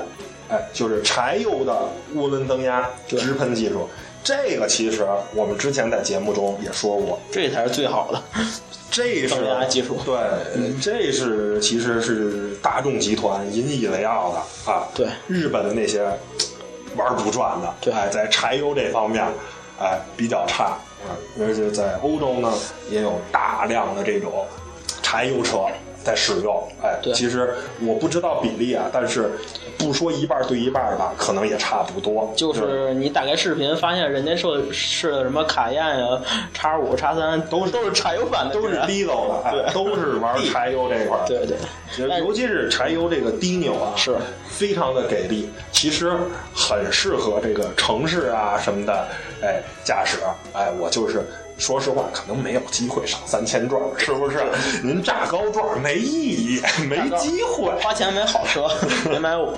[0.48, 3.88] 哎，就是柴油的涡轮增压直喷技术。
[4.22, 8.22] 这个其实我们之前在节目中也说过，这才是最好的。
[8.90, 10.18] 这是增压技术对，
[10.83, 14.88] 这是其实是大众集团引以为傲的啊。
[14.94, 16.03] 对日本的那些
[16.96, 19.24] 玩不转的，对哎，在柴油这方面，
[19.79, 20.76] 哎，比较差
[21.07, 21.14] 啊。
[21.40, 22.53] 而且在欧洲呢，
[22.90, 24.44] 也有大量的这种
[25.03, 25.66] 柴油车
[26.04, 26.62] 在使用。
[26.82, 29.30] 哎，对其实我不知道比例啊，但是
[29.78, 32.32] 不说一半对一半吧，可能也差不多。
[32.36, 36.20] 就是你打开视频，发现人家说是的什么卡宴呀、
[36.54, 41.24] 叉五、叉三，都是都是柴油版的，都是竟然 diesel 的，哎，对都是玩柴油这块儿。
[41.26, 44.16] 对对，尤其是柴油这个低扭啊，是
[44.48, 46.12] 非常的给力，其实
[46.54, 49.08] 很适合这个城市啊什么的，
[49.42, 50.18] 哎，驾驶，
[50.52, 51.22] 哎，我就是
[51.61, 54.38] 说实话，可能没有机会上三千转，是不是？
[54.83, 57.70] 您炸高转没意义，没机会。
[57.83, 58.66] 花钱买好车，
[59.09, 59.53] 别买我。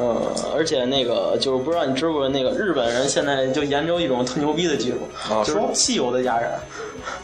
[0.00, 0.22] 嗯，
[0.54, 4.98] 而且那个就是不知道你知不知道，那个日本人现在就研究一种特牛逼的技术，
[5.42, 6.52] 就是汽油的加燃，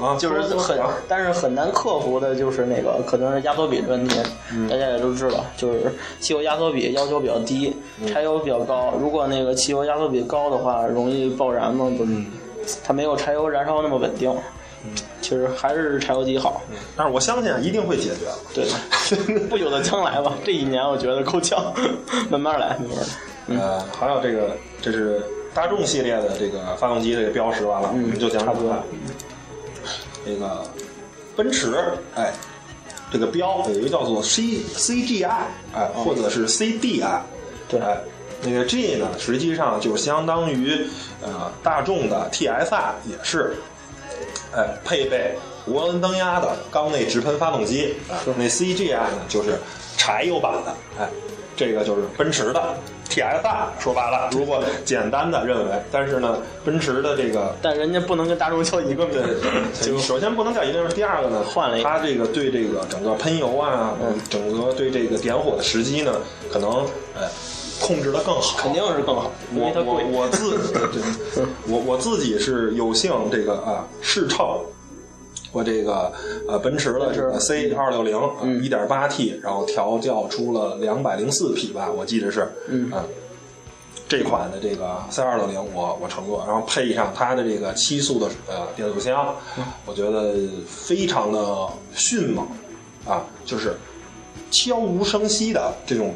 [0.01, 4.19] 啊，就是很啊但是很难克服的，就是那个可能是压缩比的问题。
[4.53, 8.95] 嗯大家也都知道，就是汽油压缩比要求比较低，嗯柴油比较高。
[8.99, 12.11] 如果那个汽油压缩比高的话，容易爆燃嘛，不是？
[12.11, 12.27] 嗯
[12.85, 14.33] 它没有柴油燃烧那么稳定。
[15.23, 16.61] 其实还是柴油机好。
[16.95, 18.37] 但是我相信啊一定会解决的。
[18.55, 18.69] 对，
[19.49, 21.73] 不久的将来吧，这一年我觉得够呛，
[22.31, 23.63] 慢慢来，慢慢来。
[23.63, 25.23] 呃，还有这个，这是
[25.55, 28.87] 大众系列的这个发动机这个标识完了，我们就讲差不多讲看
[30.27, 30.63] 这个
[31.35, 31.75] 奔驰，
[32.15, 32.31] 哎，
[33.11, 34.43] 这个标有一个叫做 C
[34.75, 35.31] CGI，
[35.75, 37.21] 哎，或者是 CDI，
[37.69, 37.99] 对哎，
[38.43, 40.87] 那个 G 呢，实际上就相当于
[41.23, 43.55] 呃大众的 TSI 也是，
[44.55, 45.35] 哎，配备
[45.69, 49.59] 涡轮增压的缸内直喷发动机啊，那 CGI 呢就是
[49.97, 51.09] 柴油版的，哎，
[51.57, 52.77] 这个就是奔驰的
[53.09, 53.67] TSI。
[53.79, 59.41] 说白了，如果简单的认为，但是呢，奔驰的这个 但人家不能跟大众叫一个名字，
[59.83, 66.13] 就首先不能叫一个人，第二个呢，换了一个它这个对这个整个喷油啊，嗯整个对这个点火的时机呢，
[66.53, 66.71] 可能
[67.15, 67.29] 呃
[67.87, 68.57] 控制的更好。
[68.59, 70.21] 肯定是更好，我我。
[70.21, 74.45] 我自对， 我我自己是有幸这个啊试乘
[75.53, 76.13] 我这个
[76.49, 78.63] 呃奔驰的这个 C 二六零嗯。
[78.63, 82.91] 一点八 T，然后调教出了两百零四匹吧，我记得是嗯。
[82.91, 83.05] 啊。
[84.07, 89.35] 这款的这个 C 二六零我我乘坐，然后配上它的这个七速的呃变速箱，
[89.87, 90.35] 我觉得
[90.69, 92.47] 非常的迅猛
[93.07, 93.75] 啊，就是
[94.51, 96.15] 悄无声息的这种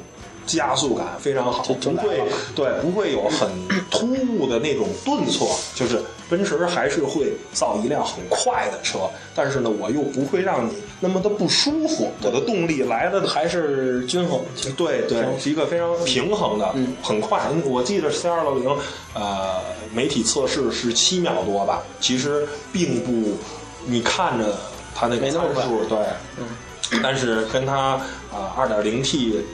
[0.48, 2.22] 加速感非常好，不会
[2.56, 3.48] 对不会有很
[3.90, 9.00] 突兀的那种顿挫，就是奔驰还是会造一辆很快的车，
[9.34, 14.40] 但是呢，我又不会让你那么的不舒服，我的动力来的还是均衡，
[14.74, 17.38] 对对，是一个非常平衡的，嗯很快。
[17.52, 18.76] 嗯我记得 C 二六零，
[19.12, 19.61] 呃，
[19.92, 23.37] 媒体测试是七秒多吧，其实并不，
[23.84, 24.56] 你看着
[24.94, 25.98] 它那个参数，对，
[26.38, 28.00] 嗯，但是跟它
[28.32, 29.44] 啊二点零 T。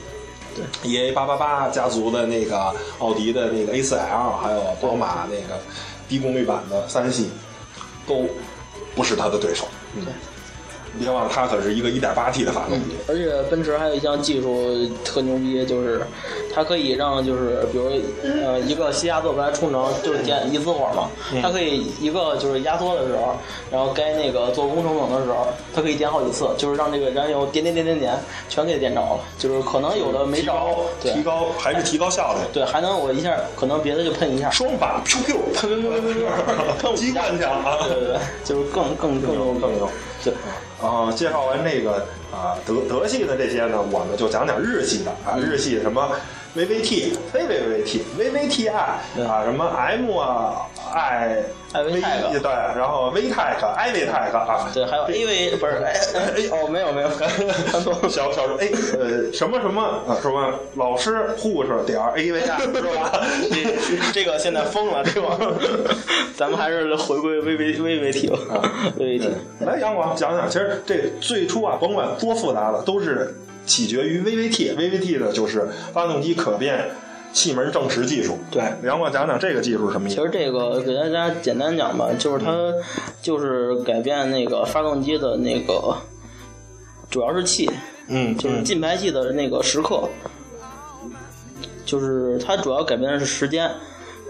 [0.55, 5.61] 对，EA 八八八家族的那个奥迪的那个 A 四 L，还有宝马那个
[6.09, 7.31] 低功率版的三系，
[8.07, 8.29] 都
[8.95, 9.67] 不是它的对手。
[9.97, 10.07] 嗯，
[10.99, 12.97] 别忘了，它可是一个 1.8T 的发动机。
[13.09, 16.03] 而且奔驰还有一项技术特牛逼，就是
[16.55, 17.91] 它可以让就是比如
[18.45, 21.09] 呃一个吸压座本来冲程就是点一次火嘛，
[21.43, 23.37] 它可以一个就是压缩的时候，
[23.71, 28.15] 然后该那个做工程等的时候，它可以点好几次，就是让这个燃油点点点点点
[28.49, 32.41] 全给点着了，就是可能有的没着提高，对提高还是提高效率。
[32.53, 37.79] 对，还能我一下可能别的就喷一下，双把 Q Q 喷喷喷喷喷喷五机下关枪啊！
[37.89, 39.89] 对对对，就是更更更更牛
[40.25, 40.35] 对。
[40.83, 46.11] 啊，介绍完这个啊德德系的这些呢，我们就讲讲日系的啊，日系什么
[46.57, 48.99] VVT、非 VVT、VVTi 啊，
[49.45, 56.21] 什么 M 啊 I iVTEC V 对，然后 VTEC、iVTEC 啊，对，还有 A V 不是哎哎
[56.53, 57.11] 哦，没有没有。
[58.09, 63.21] 小小说哎呃什么什么啊什么老师护士点儿 A V I 是吧？
[63.51, 65.37] 这这个现在疯了，对吧？
[66.37, 68.39] 咱们还是回归微微微微体吧，
[68.97, 69.29] 微微体。
[69.61, 73.35] 来，杨广讲讲，其实这最初啊，甭管多复杂的，都是
[73.67, 74.77] 取决于 VVT。
[74.77, 76.91] VVT 的就是发动机可变
[77.35, 78.39] 气门正时技术。
[78.51, 80.17] 对杨广讲讲这个技术是什么意思？
[80.17, 82.73] 其实这个给大家简单讲吧，就是它
[83.21, 85.95] 就是改变那个发动机的那个，
[87.11, 87.69] 主要是气，
[88.09, 90.09] 嗯，就是进排气的那个时刻，
[91.85, 93.71] 就是它主要改变的是时间。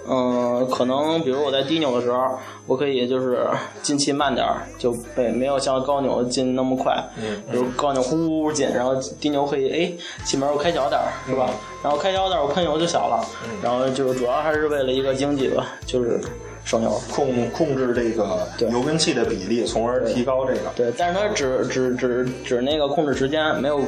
[0.06, 3.46] 嗯，可能比如我在低扭的时候，我可以就是
[3.82, 6.94] 进气慢点儿，就没没有像高扭进那么快。
[7.16, 9.92] 嗯比如高扭呼进，然后低扭可以哎
[10.24, 11.48] 气门我开小点儿，是吧？
[11.82, 13.24] 然后开小点儿我喷油就小了。
[13.44, 16.20] 嗯然后就是主要还是为了一个经济吧，就是
[16.64, 16.90] 省油。
[17.10, 20.60] 控控制这个对油跟气的比例，从而提高这个。
[20.76, 23.80] 对，但是它只只只只那个控制时间，没有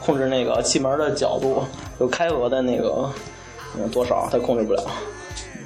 [0.00, 1.64] 控制那个气门的角度，
[1.98, 3.10] 就开合的那个
[3.76, 4.82] 嗯多少，它控制不了。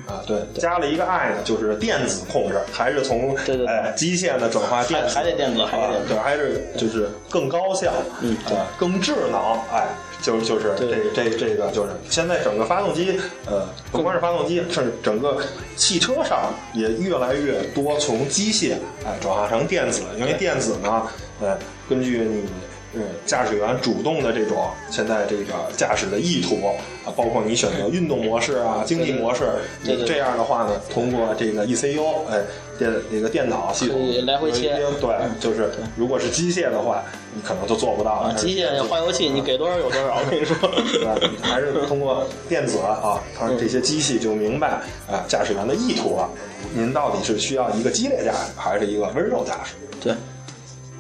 [0.09, 3.67] 啊，对，加了一个 I 呢，就是电子控制，还是从对对对。
[3.67, 7.93] 哎机械的转化电子，还得电子还得对，还是就是更高效，
[8.23, 8.57] 嗯对。
[8.57, 9.39] 呃，更智能，
[9.71, 9.87] 哎，
[10.23, 10.99] 就就是这对。
[11.15, 15.43] 这这个就是现在整个发动机，呃，不光是发动机，甚至整个
[15.77, 21.07] 汽车上也越来越多从机械哎转化成电子，因为电子呢，
[21.43, 22.49] 呃，根据你
[22.95, 26.57] 呃驾驶员主动的这种现在这个驾驶的意图
[27.05, 29.45] 啊，包括你选择运动模式啊、经济模式，
[29.85, 32.41] 对对你这样的话呢，通过这个 ECU 哎
[32.79, 37.03] 电那个电脑系统来回切对，就是如果是机械的话，
[37.35, 38.29] 你可能就做不到了。
[38.31, 40.57] 啊，机械化油器你给多少有多少， 我跟你说。
[40.61, 41.29] 对？
[41.43, 46.31] 还是通过电子啊，它这些机器就明白啊驾驶员的意图了。
[46.73, 49.75] 您到底是需要一个激烈驾驶，还是一个温柔驾驶？
[50.01, 50.13] 对，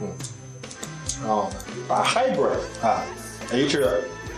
[0.02, 0.08] 嗯
[1.24, 1.48] 然后
[1.88, 3.02] 把 hybrid 啊
[3.50, 3.80] ，H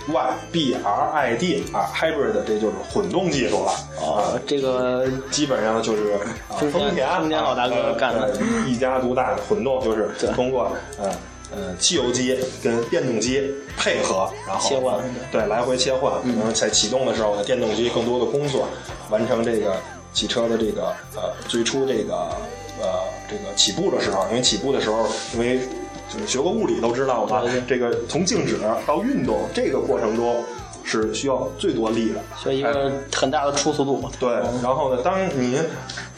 [0.09, 3.79] Y B R I D 啊，hybrid 这就是混动技术了啊。
[4.01, 6.13] 哦，这个基本上就是
[6.49, 11.11] 啊 丰田丰田老大哥呃干的呃一家独大的混动，就是通过呃
[11.53, 14.99] 呃汽油机跟电动机配合，然后切换
[15.31, 18.67] 对来回切换，然后在启动的时候呢，电动机更多的工作，
[19.11, 19.77] 完成这个
[20.15, 22.15] 汽车的这个呃最初这个
[22.81, 22.89] 呃
[23.29, 25.61] 这个起步的时候，因为起步的时候，因为
[26.13, 30.45] 就是学过物理都知道嘛对对，这个从静止到运动这个过程中
[30.83, 34.11] 是需要最多力的，需要一个很大的初速度嘛。
[34.19, 34.31] 对，
[34.63, 35.57] 然后呢，当你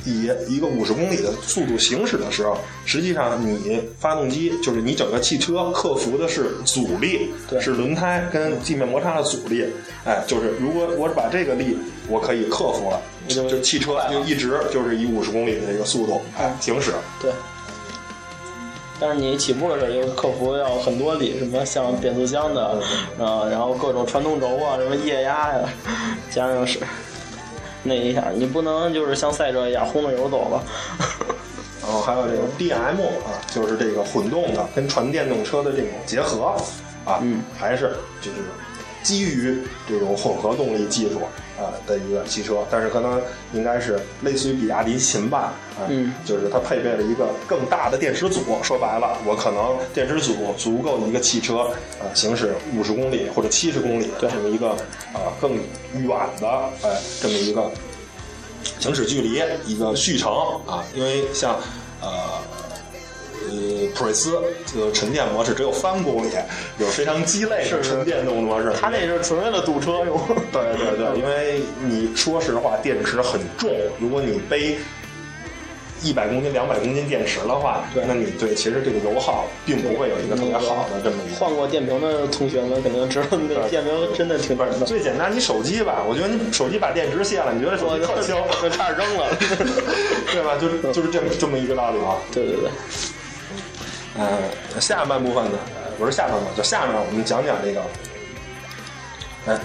[0.04, 9.66] 以一个五十公里的速度行驶的时候，实际上你发动机就是你整个汽车克服的是阻力，对是轮胎跟地面摩擦的阻力。
[10.04, 11.76] 哎，就是如果我把这个力
[12.08, 16.92] 我可以克服了，就就汽车就一直就是以五十公里的这个速度哎行驶。
[17.20, 17.30] 对。
[19.02, 22.64] 但是你起步的时候，又克服要很多里，什么像变速箱的，
[23.18, 25.68] 啊，然后各种传动轴啊，什么液压呀，
[26.30, 26.78] 加上是
[27.82, 30.62] 那一下，你不能就是像赛车一样轰着油走了。
[31.82, 32.76] 然后还有这个 DM
[33.26, 36.54] 啊，就是这个混动的跟纯电动车的这种结合
[37.04, 38.36] 啊，嗯还是就是
[39.02, 41.20] 基于这种混合动力技术
[41.58, 43.20] 啊的一个汽车，但是可能
[43.52, 46.12] 应该是类似于比亚迪秦吧啊，嗯。
[46.24, 54.70] 就是它配备了一个更大的电池组，说白了，我可能电池组足够一个汽车啊行驶五十公里或者七十公里这么一个
[55.12, 56.08] 啊更远
[56.40, 56.48] 的
[56.82, 57.70] 哎这么一个
[58.78, 60.32] 行驶距离一个续程
[60.66, 61.58] 啊，因为像
[62.00, 62.10] 呃
[63.50, 66.30] 呃普锐斯这个纯电模式只有三公里，
[66.78, 68.72] 有非常鸡肋的纯电动模式。
[68.80, 70.20] 它那是纯为了堵车用。
[70.52, 74.76] 对对对，因为你说实话，电池很重，如果你背
[76.02, 81.36] 一百公斤、两百公斤电池的话，对那你对其实这个油耗并不会有一个特别好的这么一个。
[81.36, 84.84] 换过电瓶的同学们肯定知道，那电瓶真的挺不是难的。
[84.84, 89.28] 最简单，你手机吧，我觉得你手机把电池卸了，你觉得手我机特轻，就差点扔了。
[90.32, 90.56] 对吧？
[90.60, 92.18] 就是就是这么这么一个道理啊。
[92.32, 92.68] 对对对，
[94.18, 97.80] 呃，下半部分呢，呃不是下半部分，就下面我们讲讲这个，
[99.46, 99.58] 哎，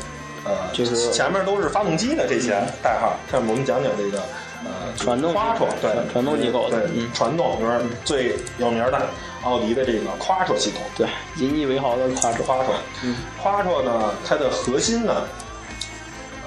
[0.45, 4.19] 呃，就是前面都是发动机的这些代号，下面我们讲讲这个
[4.63, 7.11] 呃传动夸 quattro 对传动机构的对嗯。
[7.13, 9.09] 传动就是最有名的
[9.43, 10.81] 奥迪的这个 quattro 系统。
[10.95, 12.73] 对，引以为豪的 quattro，
[13.03, 13.15] 嗯。
[13.43, 15.27] quattro 呢，它的核心呢，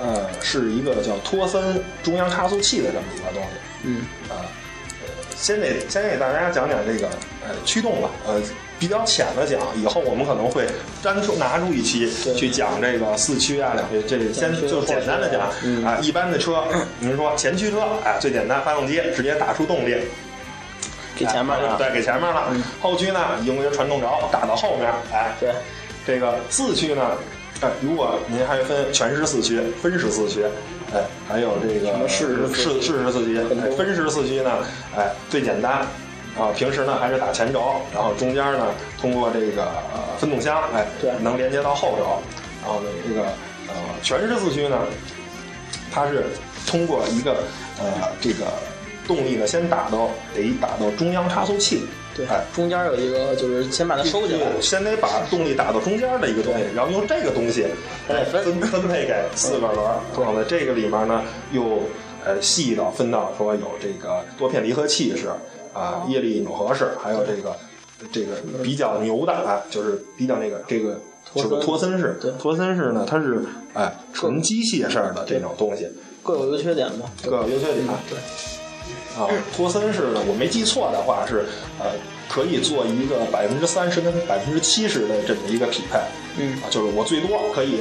[0.01, 3.49] 呃，是一个叫托森中央差速器的这么一个东西。
[3.83, 4.45] 嗯，啊，呃
[5.41, 7.09] 先给先给大家讲讲这个
[7.43, 8.41] 呃驱动吧，呃
[8.79, 10.67] 比较浅的讲，以后我们可能会
[11.03, 16.65] 单出拿出一期去讲这个四驱啊两这这先就简单的讲嗯啊，一般的车，
[16.99, 19.97] 您说前驱车，哎最简单，发动机直接打出动力，
[21.17, 21.73] 给前面了。
[21.73, 25.53] 哎对，给前面了嗯，后驱呢用于传动轴打到后面，哎，对，
[26.07, 27.13] 这个四驱呢，
[27.61, 30.43] 哎，如果您还分全时四驱、分时四驱，
[30.95, 34.51] 哎，还有这个什么适时四驱哎，分时四驱呢，
[34.97, 35.87] 哎，最简单
[36.39, 38.69] 啊，平时呢还是打前轴，然后中间呢
[38.99, 42.23] 通过这个呃分动箱，哎，对能连接到后轴，
[42.63, 43.25] 然后呢这个
[43.69, 44.79] 呃全时四驱呢，
[45.93, 46.25] 它是
[46.67, 47.45] 通过一个
[47.79, 48.47] 呃这个
[49.07, 51.83] 动力呢先打到得打到中央差速器，
[52.15, 52.27] 对。
[52.27, 54.39] 哎，中间有一个就是先把它收起来。
[54.39, 57.67] 对先得把动力打到中间的一个东西，然后用这个东西
[58.09, 58.45] 再分。
[58.45, 61.83] 分分配给四个轮儿，然后在这个里面呢又
[62.25, 65.29] 呃细到分到说有这个多片离合器式
[65.73, 67.57] 啊、液力扭合式，还有这个
[68.11, 71.01] 这个比较牛的啊，就是比较那个这个
[71.35, 73.45] 就是托森式对，托森式呢它是
[73.75, 75.89] 哎纯机械式的这种东西，
[76.23, 77.11] 各有优缺点吧。
[77.23, 77.87] 各有优缺点。
[78.09, 78.19] 对，
[79.19, 81.45] 啊，托森式的，我没记错的话是，
[81.79, 81.91] 呃，
[82.29, 85.99] 可以做一个百分之三十跟百分之七十的这么一个匹配。
[86.39, 87.81] 嗯啊，就是我最多可以，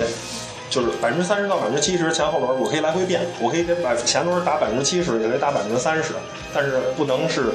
[0.69, 6.13] 就是百分之三十到百分之七十前后轮我可以来回变，我可以给百前轮打百分之七十，也可以打百分之三十，
[6.53, 7.51] 但是不能是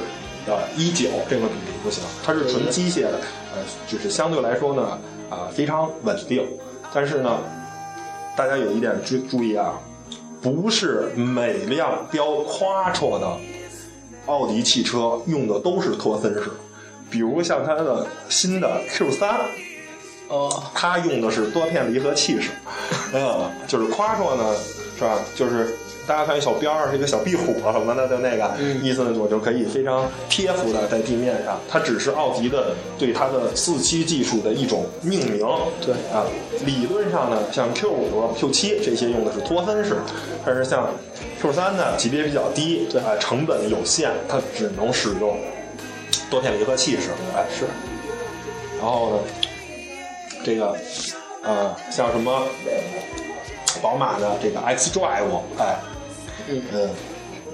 [0.47, 3.19] 呃一九这个比例不行，它是纯机械的，
[3.53, 4.97] 呃，就是相对来说呢，
[5.29, 6.47] 啊、非常稳定，
[6.93, 7.39] 但是呢，
[8.37, 9.73] 大家有一点注注意啊，
[10.41, 13.37] 不是每辆标 Quattro 的
[14.25, 16.49] 奥迪汽车用的都是托森式，
[17.09, 19.39] 比如像它的新的 Q 三
[20.27, 22.51] 哦，它用的是多片离合器式，
[23.13, 24.55] 嗯，就是 Quattro 呢，
[24.97, 25.19] 是吧？
[25.35, 25.75] 就是
[26.07, 31.59] 大家看一小边儿是一个小壁虎啊什么的，就那个、嗯意思呢，我就可以非常贴服的在地面上。
[31.69, 35.39] 它只是奥迪的对它的四驱技术的一种命名。
[35.81, 36.25] 对啊，
[36.65, 39.97] 理论上呢，像 Q 五、Q 七这些用的是托森式，
[40.45, 40.89] 但是像
[41.41, 45.37] Q 三呢，级别比较低，对啊，成本有限，它只能使用
[46.29, 47.09] 多片离合器式。
[47.35, 47.65] 哎，是，
[48.79, 49.17] 然后呢，
[50.45, 50.77] 这个
[51.41, 52.43] 呃，像什么
[53.81, 55.75] 宝马的这个 X Drive，哎，
[56.47, 56.89] 嗯嗯，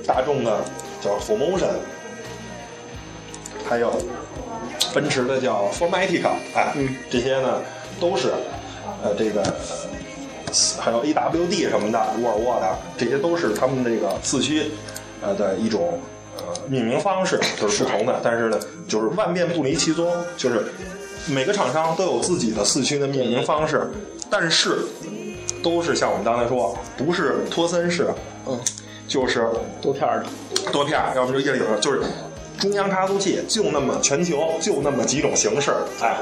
[0.05, 0.59] 大众的
[0.99, 1.71] 叫 Formotion，
[3.67, 3.93] 还有
[4.93, 7.61] 奔驰的叫 Formatic，哎，嗯这些呢
[7.99, 8.33] 都是
[9.01, 9.41] 呃这个。
[9.41, 9.89] 呃
[10.81, 14.69] 还有 AWD 什么的，沃尔沃的，这些都是他们这个四驱
[15.21, 15.97] 呃的一种
[16.35, 18.19] 呃命名方式，就是不同的。
[18.21, 20.65] 但是呢，就是万变不离其宗，就是
[21.27, 23.89] 每个厂商都有自己的四驱的命名方式，
[24.29, 24.79] 但是
[25.63, 28.07] 都是像我们刚才说，不是托森式，
[28.47, 28.59] 嗯，
[29.07, 29.47] 就是
[29.81, 32.01] 多片儿的，多片儿，要么就液力，就是
[32.59, 36.17] 中央差速器就那么全球就那么几种形式，哎。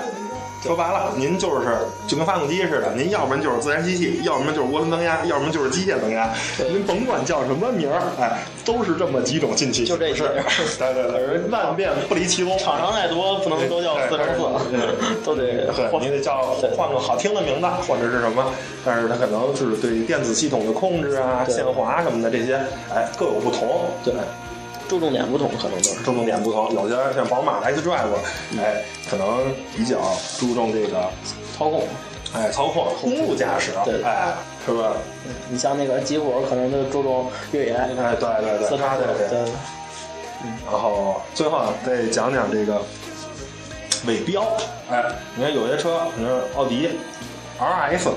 [0.62, 1.68] 说白了，您就是
[2.06, 6.30] 就跟发动机似的，您要不然就是自然吸气，要不然就是涡轮增压，要不然就是机械增压，
[6.70, 12.58] 您甭管叫什么名儿，哎，都是这么几种进气就这形式些对对对，万变不离其宗。
[12.58, 14.26] 厂商再多不能都叫四乘
[14.60, 18.54] 四，都得对，换你得叫换个好听的名字，或者是什么，
[18.86, 22.56] 但是它可能就是对电子系统的控制啊、限滑什么的这些，
[22.94, 23.90] 哎，各有不同。
[24.04, 24.14] 对
[24.90, 26.04] 注重点不同，可能都是。
[26.04, 28.10] 注重点不同，有些像宝马的 X Drive，
[28.60, 30.00] 哎，可能比较
[30.40, 31.10] 注重这个
[31.56, 31.88] 操控，
[32.34, 34.34] 哎操控、公路驾驶，对哎，
[34.66, 34.94] 是吧？
[35.50, 39.40] 你像那个吉普可能就注重越野，哎，对对对，四它的乘四，对，
[40.72, 42.82] 然后最后啊再讲讲这个
[44.08, 44.42] 尾标，
[44.90, 45.04] 哎，
[45.36, 46.90] 你看有些车，你看奥迪
[47.60, 48.10] RS，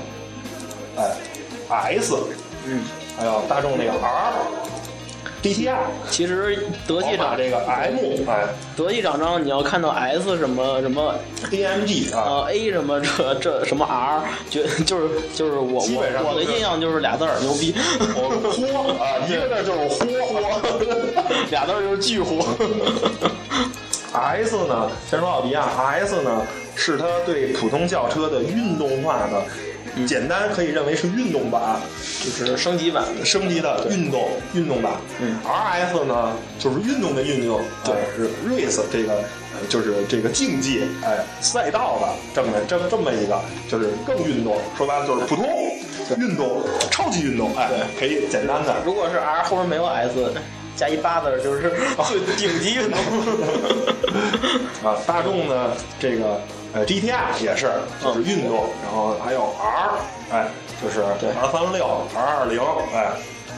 [0.97, 2.15] 哎，S，
[2.65, 2.83] 嗯，
[3.17, 4.33] 还有大众那个 R。
[5.43, 5.75] DTR，
[6.09, 7.97] 其实德系厂这个 M，
[8.29, 8.45] 哎
[8.77, 11.13] 德系厂商你要看到 S 什么什么
[11.51, 17.75] ，AMG 啊，呃 A 什么这这什么 R，觉 就是就是我我我的印象就是俩字儿牛逼，
[18.15, 20.05] 我豁啊，一个字就是豁。
[21.51, 22.43] 俩字儿就是巨豁。
[24.13, 25.69] S 呢，先说奥迪啊
[25.99, 29.43] ，S 呢是它对普通轿车的运动化的，
[30.07, 31.79] 简单可以认为是运动版，
[32.23, 34.93] 就是升级版，升级的运动运动版。
[35.21, 39.13] 嗯，RS 呢就是运动的运动，对，是 race 这个
[39.53, 43.39] 呃就是这个竞技哎赛道的这么这么这么一个，
[43.69, 45.45] 就是更运动，说白了就是普通
[46.17, 47.69] 运动，超级运动，哎，
[47.99, 48.75] 可以简单的。
[48.85, 50.33] 如果是 R 后面没有 S，
[50.75, 51.71] 加一八字就是
[52.09, 52.99] 最 顶级运动。
[54.83, 56.41] 啊，大众呢，这个
[56.73, 57.71] 呃 GTR 也是，
[58.03, 59.91] 就是运动，然后还有 R，
[60.31, 60.47] 哎，
[60.81, 61.29] 就是对。
[61.29, 62.61] R 三六、R 二零，
[62.93, 63.11] 哎。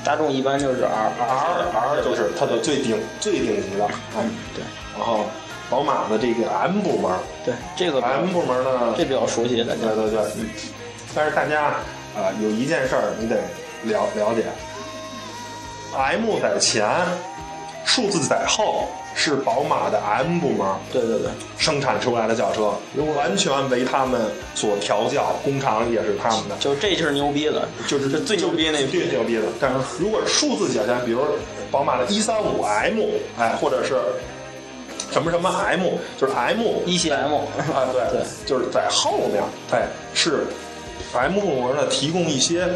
[0.03, 4.22] 大众一般就是 R，R R 就是它的最顶最顶级的，哎，
[4.53, 4.63] 对。
[4.95, 5.26] 然后
[5.68, 7.11] 宝马的这个 M 部门
[7.43, 9.95] 对，这个，M 部门呢，这比较熟悉大家对。
[9.95, 10.49] 对对，嗯，
[11.16, 11.74] 但是大家
[12.16, 13.36] 啊、有一件事儿你得
[13.84, 14.45] 了了解
[15.97, 16.88] ，M 在前，
[17.84, 20.68] 数字在后，是宝马的 M 部门。
[20.91, 22.74] 对对对，生产出来的轿车，
[23.16, 24.22] 完全为他们
[24.53, 29.43] 所调教，工厂也是他们的，就这就是牛逼的，就是是最牛逼那最牛逼的。
[29.59, 31.22] 但是如果数字简单，比如
[31.72, 32.99] 宝马的一三五 M，
[33.39, 33.95] 哎，或者是
[35.11, 39.41] 什么什么 M，就是 M 一系 M 啊，对 对，就是在后面，
[39.72, 40.45] 哎，是
[41.13, 42.68] M 部门呢提供一些。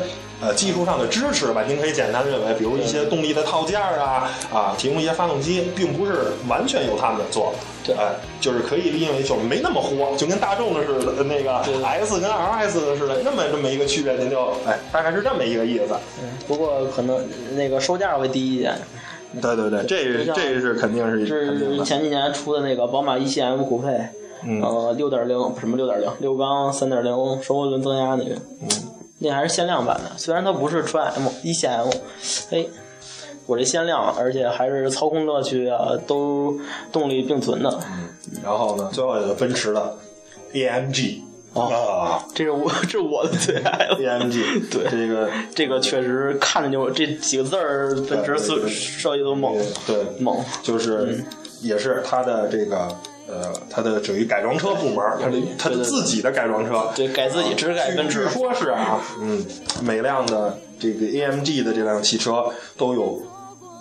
[0.42, 7.94] 呃，技术上的支持吧，您可以简单认为，比如一些动力的套件啊，啊，提供一些发动机，并不是完全由他们做，对。
[7.96, 11.84] 哎，就是可以因为就是没那么豁，就跟大众的似的，呃那个对。
[11.84, 15.94] S 跟 RS 的似的，那么这么一个区别，您就哎，大概是这么一个意思。
[16.22, 17.20] 嗯不过可能
[17.56, 18.74] 那个售价会低一点。
[19.42, 21.28] 对对对，这是这是肯定是。
[21.28, 23.90] 是前几年出的那个宝马一系 M 酷配，
[24.44, 24.60] 嗯。
[24.62, 27.12] 呃，六点零什么六点零，六缸三点零
[27.44, 28.70] 双涡轮增压那个，嗯，
[29.20, 31.89] 那还是限量版的，虽然它不是纯 M 一线 M，
[32.51, 32.65] 哎，
[33.45, 36.57] 我这限量，而且还是操控乐趣啊，都
[36.91, 38.09] 动力并存的，嗯
[38.43, 39.97] 然后呢，最后有个奔驰的
[40.53, 41.22] AMG
[41.53, 43.97] 哦啊这是我这是我的最爱了。
[43.97, 49.57] ，AMG 对这个这个确实看着就这几个字儿，奔驰设计都猛
[49.88, 51.26] 对猛，就是
[51.61, 52.95] 也是它的这个
[53.30, 59.45] 呃，它的属于改装车部门，它的它的自己的改装车，对，改自己只改奔驰据，说是啊，嗯，
[59.84, 62.45] 每辆的这个 AMG 的这辆汽车
[62.77, 63.21] 都有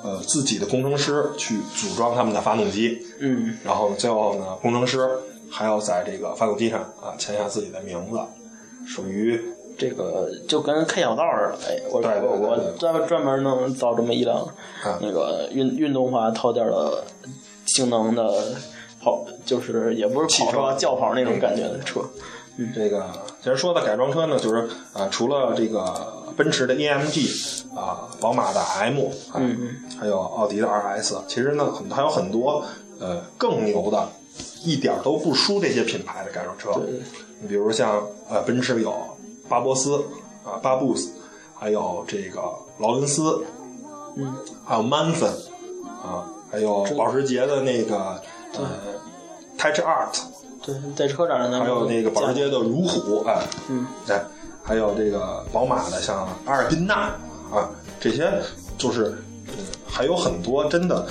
[0.05, 5.09] 呃自己的工程师去组装他们的发动机，嗯，然后最后呢，工程师
[5.51, 8.19] 还要在这个发动机上啊签下自己的名字，
[8.87, 9.41] 属于
[9.79, 14.39] 这个就跟开小灶似的，哎，我对我对我专专门能造这么一辆
[14.83, 14.99] 啊。
[15.01, 17.05] 那个运运动化套件的
[17.65, 18.45] 性能的
[19.03, 22.01] 跑，就是也不是跑车，轿跑那种感觉的车。
[22.61, 23.07] 嗯这个
[23.41, 28.99] 其实说到改装车呢，就是啊、除了这个奔驰的 AMG 啊、宝马的 M
[29.31, 32.65] 啊，嗯还有奥迪的 RS，其实呢很还有很多
[32.99, 34.09] 呃更牛的，
[34.65, 36.73] 一点都不输这些品牌的改装车。
[36.81, 37.01] 对
[37.41, 38.93] 你比如像呃奔驰有
[39.49, 39.95] 巴博斯
[40.45, 41.13] 啊、巴布斯，
[41.55, 42.41] 还有这个
[42.81, 43.45] 劳伦斯，
[44.17, 44.35] 嗯，
[44.65, 45.31] 还有曼森
[46.03, 48.21] 啊，还有保时捷的那个
[48.57, 48.69] 呃
[49.59, 50.19] Touch Art。
[50.61, 54.21] 对，在车展上还有那个保时捷的如虎，哎，嗯，哎，
[54.63, 57.11] 还有这个宝马的像阿尔宾纳
[57.51, 58.31] 啊，这些
[58.77, 59.55] 就是，嗯，
[59.87, 61.07] 还有很多真的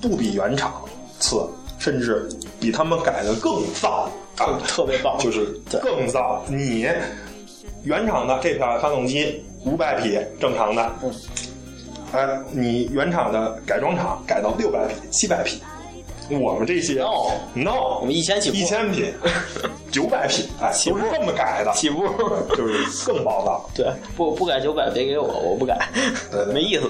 [0.00, 0.84] 不比原厂
[1.18, 1.44] 次，
[1.78, 2.28] 甚至
[2.60, 6.44] 比他们改的更造啊，特别棒， 就是更造。
[6.46, 6.86] 你
[7.82, 11.12] 原厂的这台发动机五百匹正常的，嗯，
[12.12, 15.60] 哎，你原厂的改装厂改到六百匹、七百匹，
[16.30, 18.56] 我们这些 No no，我们一千起步。
[18.56, 19.12] 一千品、
[19.92, 22.04] 九百品，哎，都是这么改的，起步。
[22.56, 23.68] 就是更暴躁。
[23.74, 25.88] 对，不不改九百别给我，我不改，
[26.30, 26.54] 对对。
[26.54, 26.88] 没意思。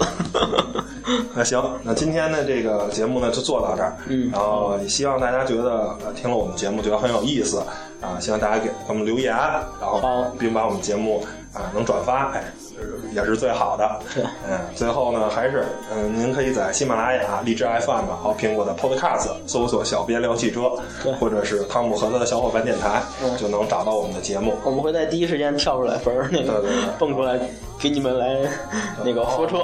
[1.35, 4.31] 那行，那今天的这个节目呢就做到这儿，嗯。
[4.33, 7.63] 然后也希望大家觉得呃听了我们节目觉得很有意思
[8.01, 10.25] 啊，希望大家给给我们留言，然后好。
[10.39, 12.45] 并把我们节目啊能转发，哎，
[13.13, 14.01] 也是最好的。
[14.15, 15.65] 对嗯，最后呢还是
[15.95, 20.73] 嗯，您可以在喜马拉雅、荔枝 FM 和苹果的 Podcast 搜索“小编聊汽车
[21.03, 24.55] 对”，或者是汤姆和他的小伙伴电台，嗯就能找到我们的节目。
[24.65, 26.65] 我们会在第一时间跳出来分儿，那个
[26.99, 27.39] 蹦出来
[27.79, 28.49] 给你们来
[29.05, 29.59] 那个说车。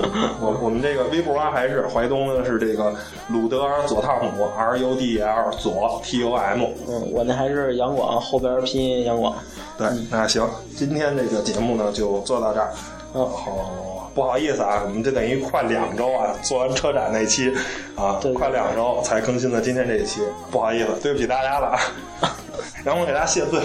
[0.40, 2.92] 我我们这个微博啊还是淮东呢是这个
[3.28, 6.62] 鲁德尔佐汤姆 R U D L 左 T U M。
[6.88, 9.34] 嗯，我那还是杨广，后边拼音杨广。
[9.76, 10.44] 对，那行，
[10.76, 12.70] 今天这个节目呢就做到这儿。
[13.14, 17.54] 嗯好不好意思啊，我们这等于快两周啊，做完车展那期
[17.96, 21.78] 啊，对对快两周才更新的今天这一期，不好意思，对不起大家了啊。
[22.84, 23.60] 然后我给大家谢罪，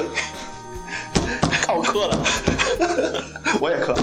[1.61, 2.17] 看我磕了。
[3.59, 3.93] 我也磕，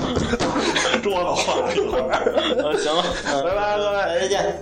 [1.02, 2.04] 桌子晃了一会儿。
[2.58, 4.60] 呃，行了，嗯拜拜各位再见。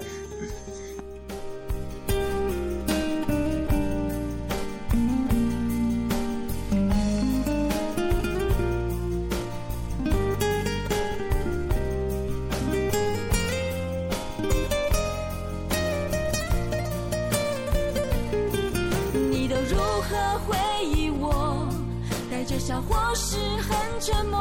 [22.68, 24.38] 笑或是很沉默。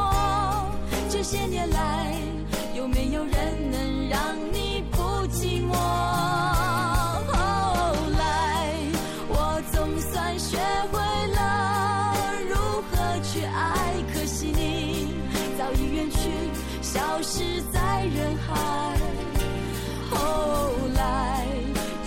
[1.08, 2.12] 这些年来，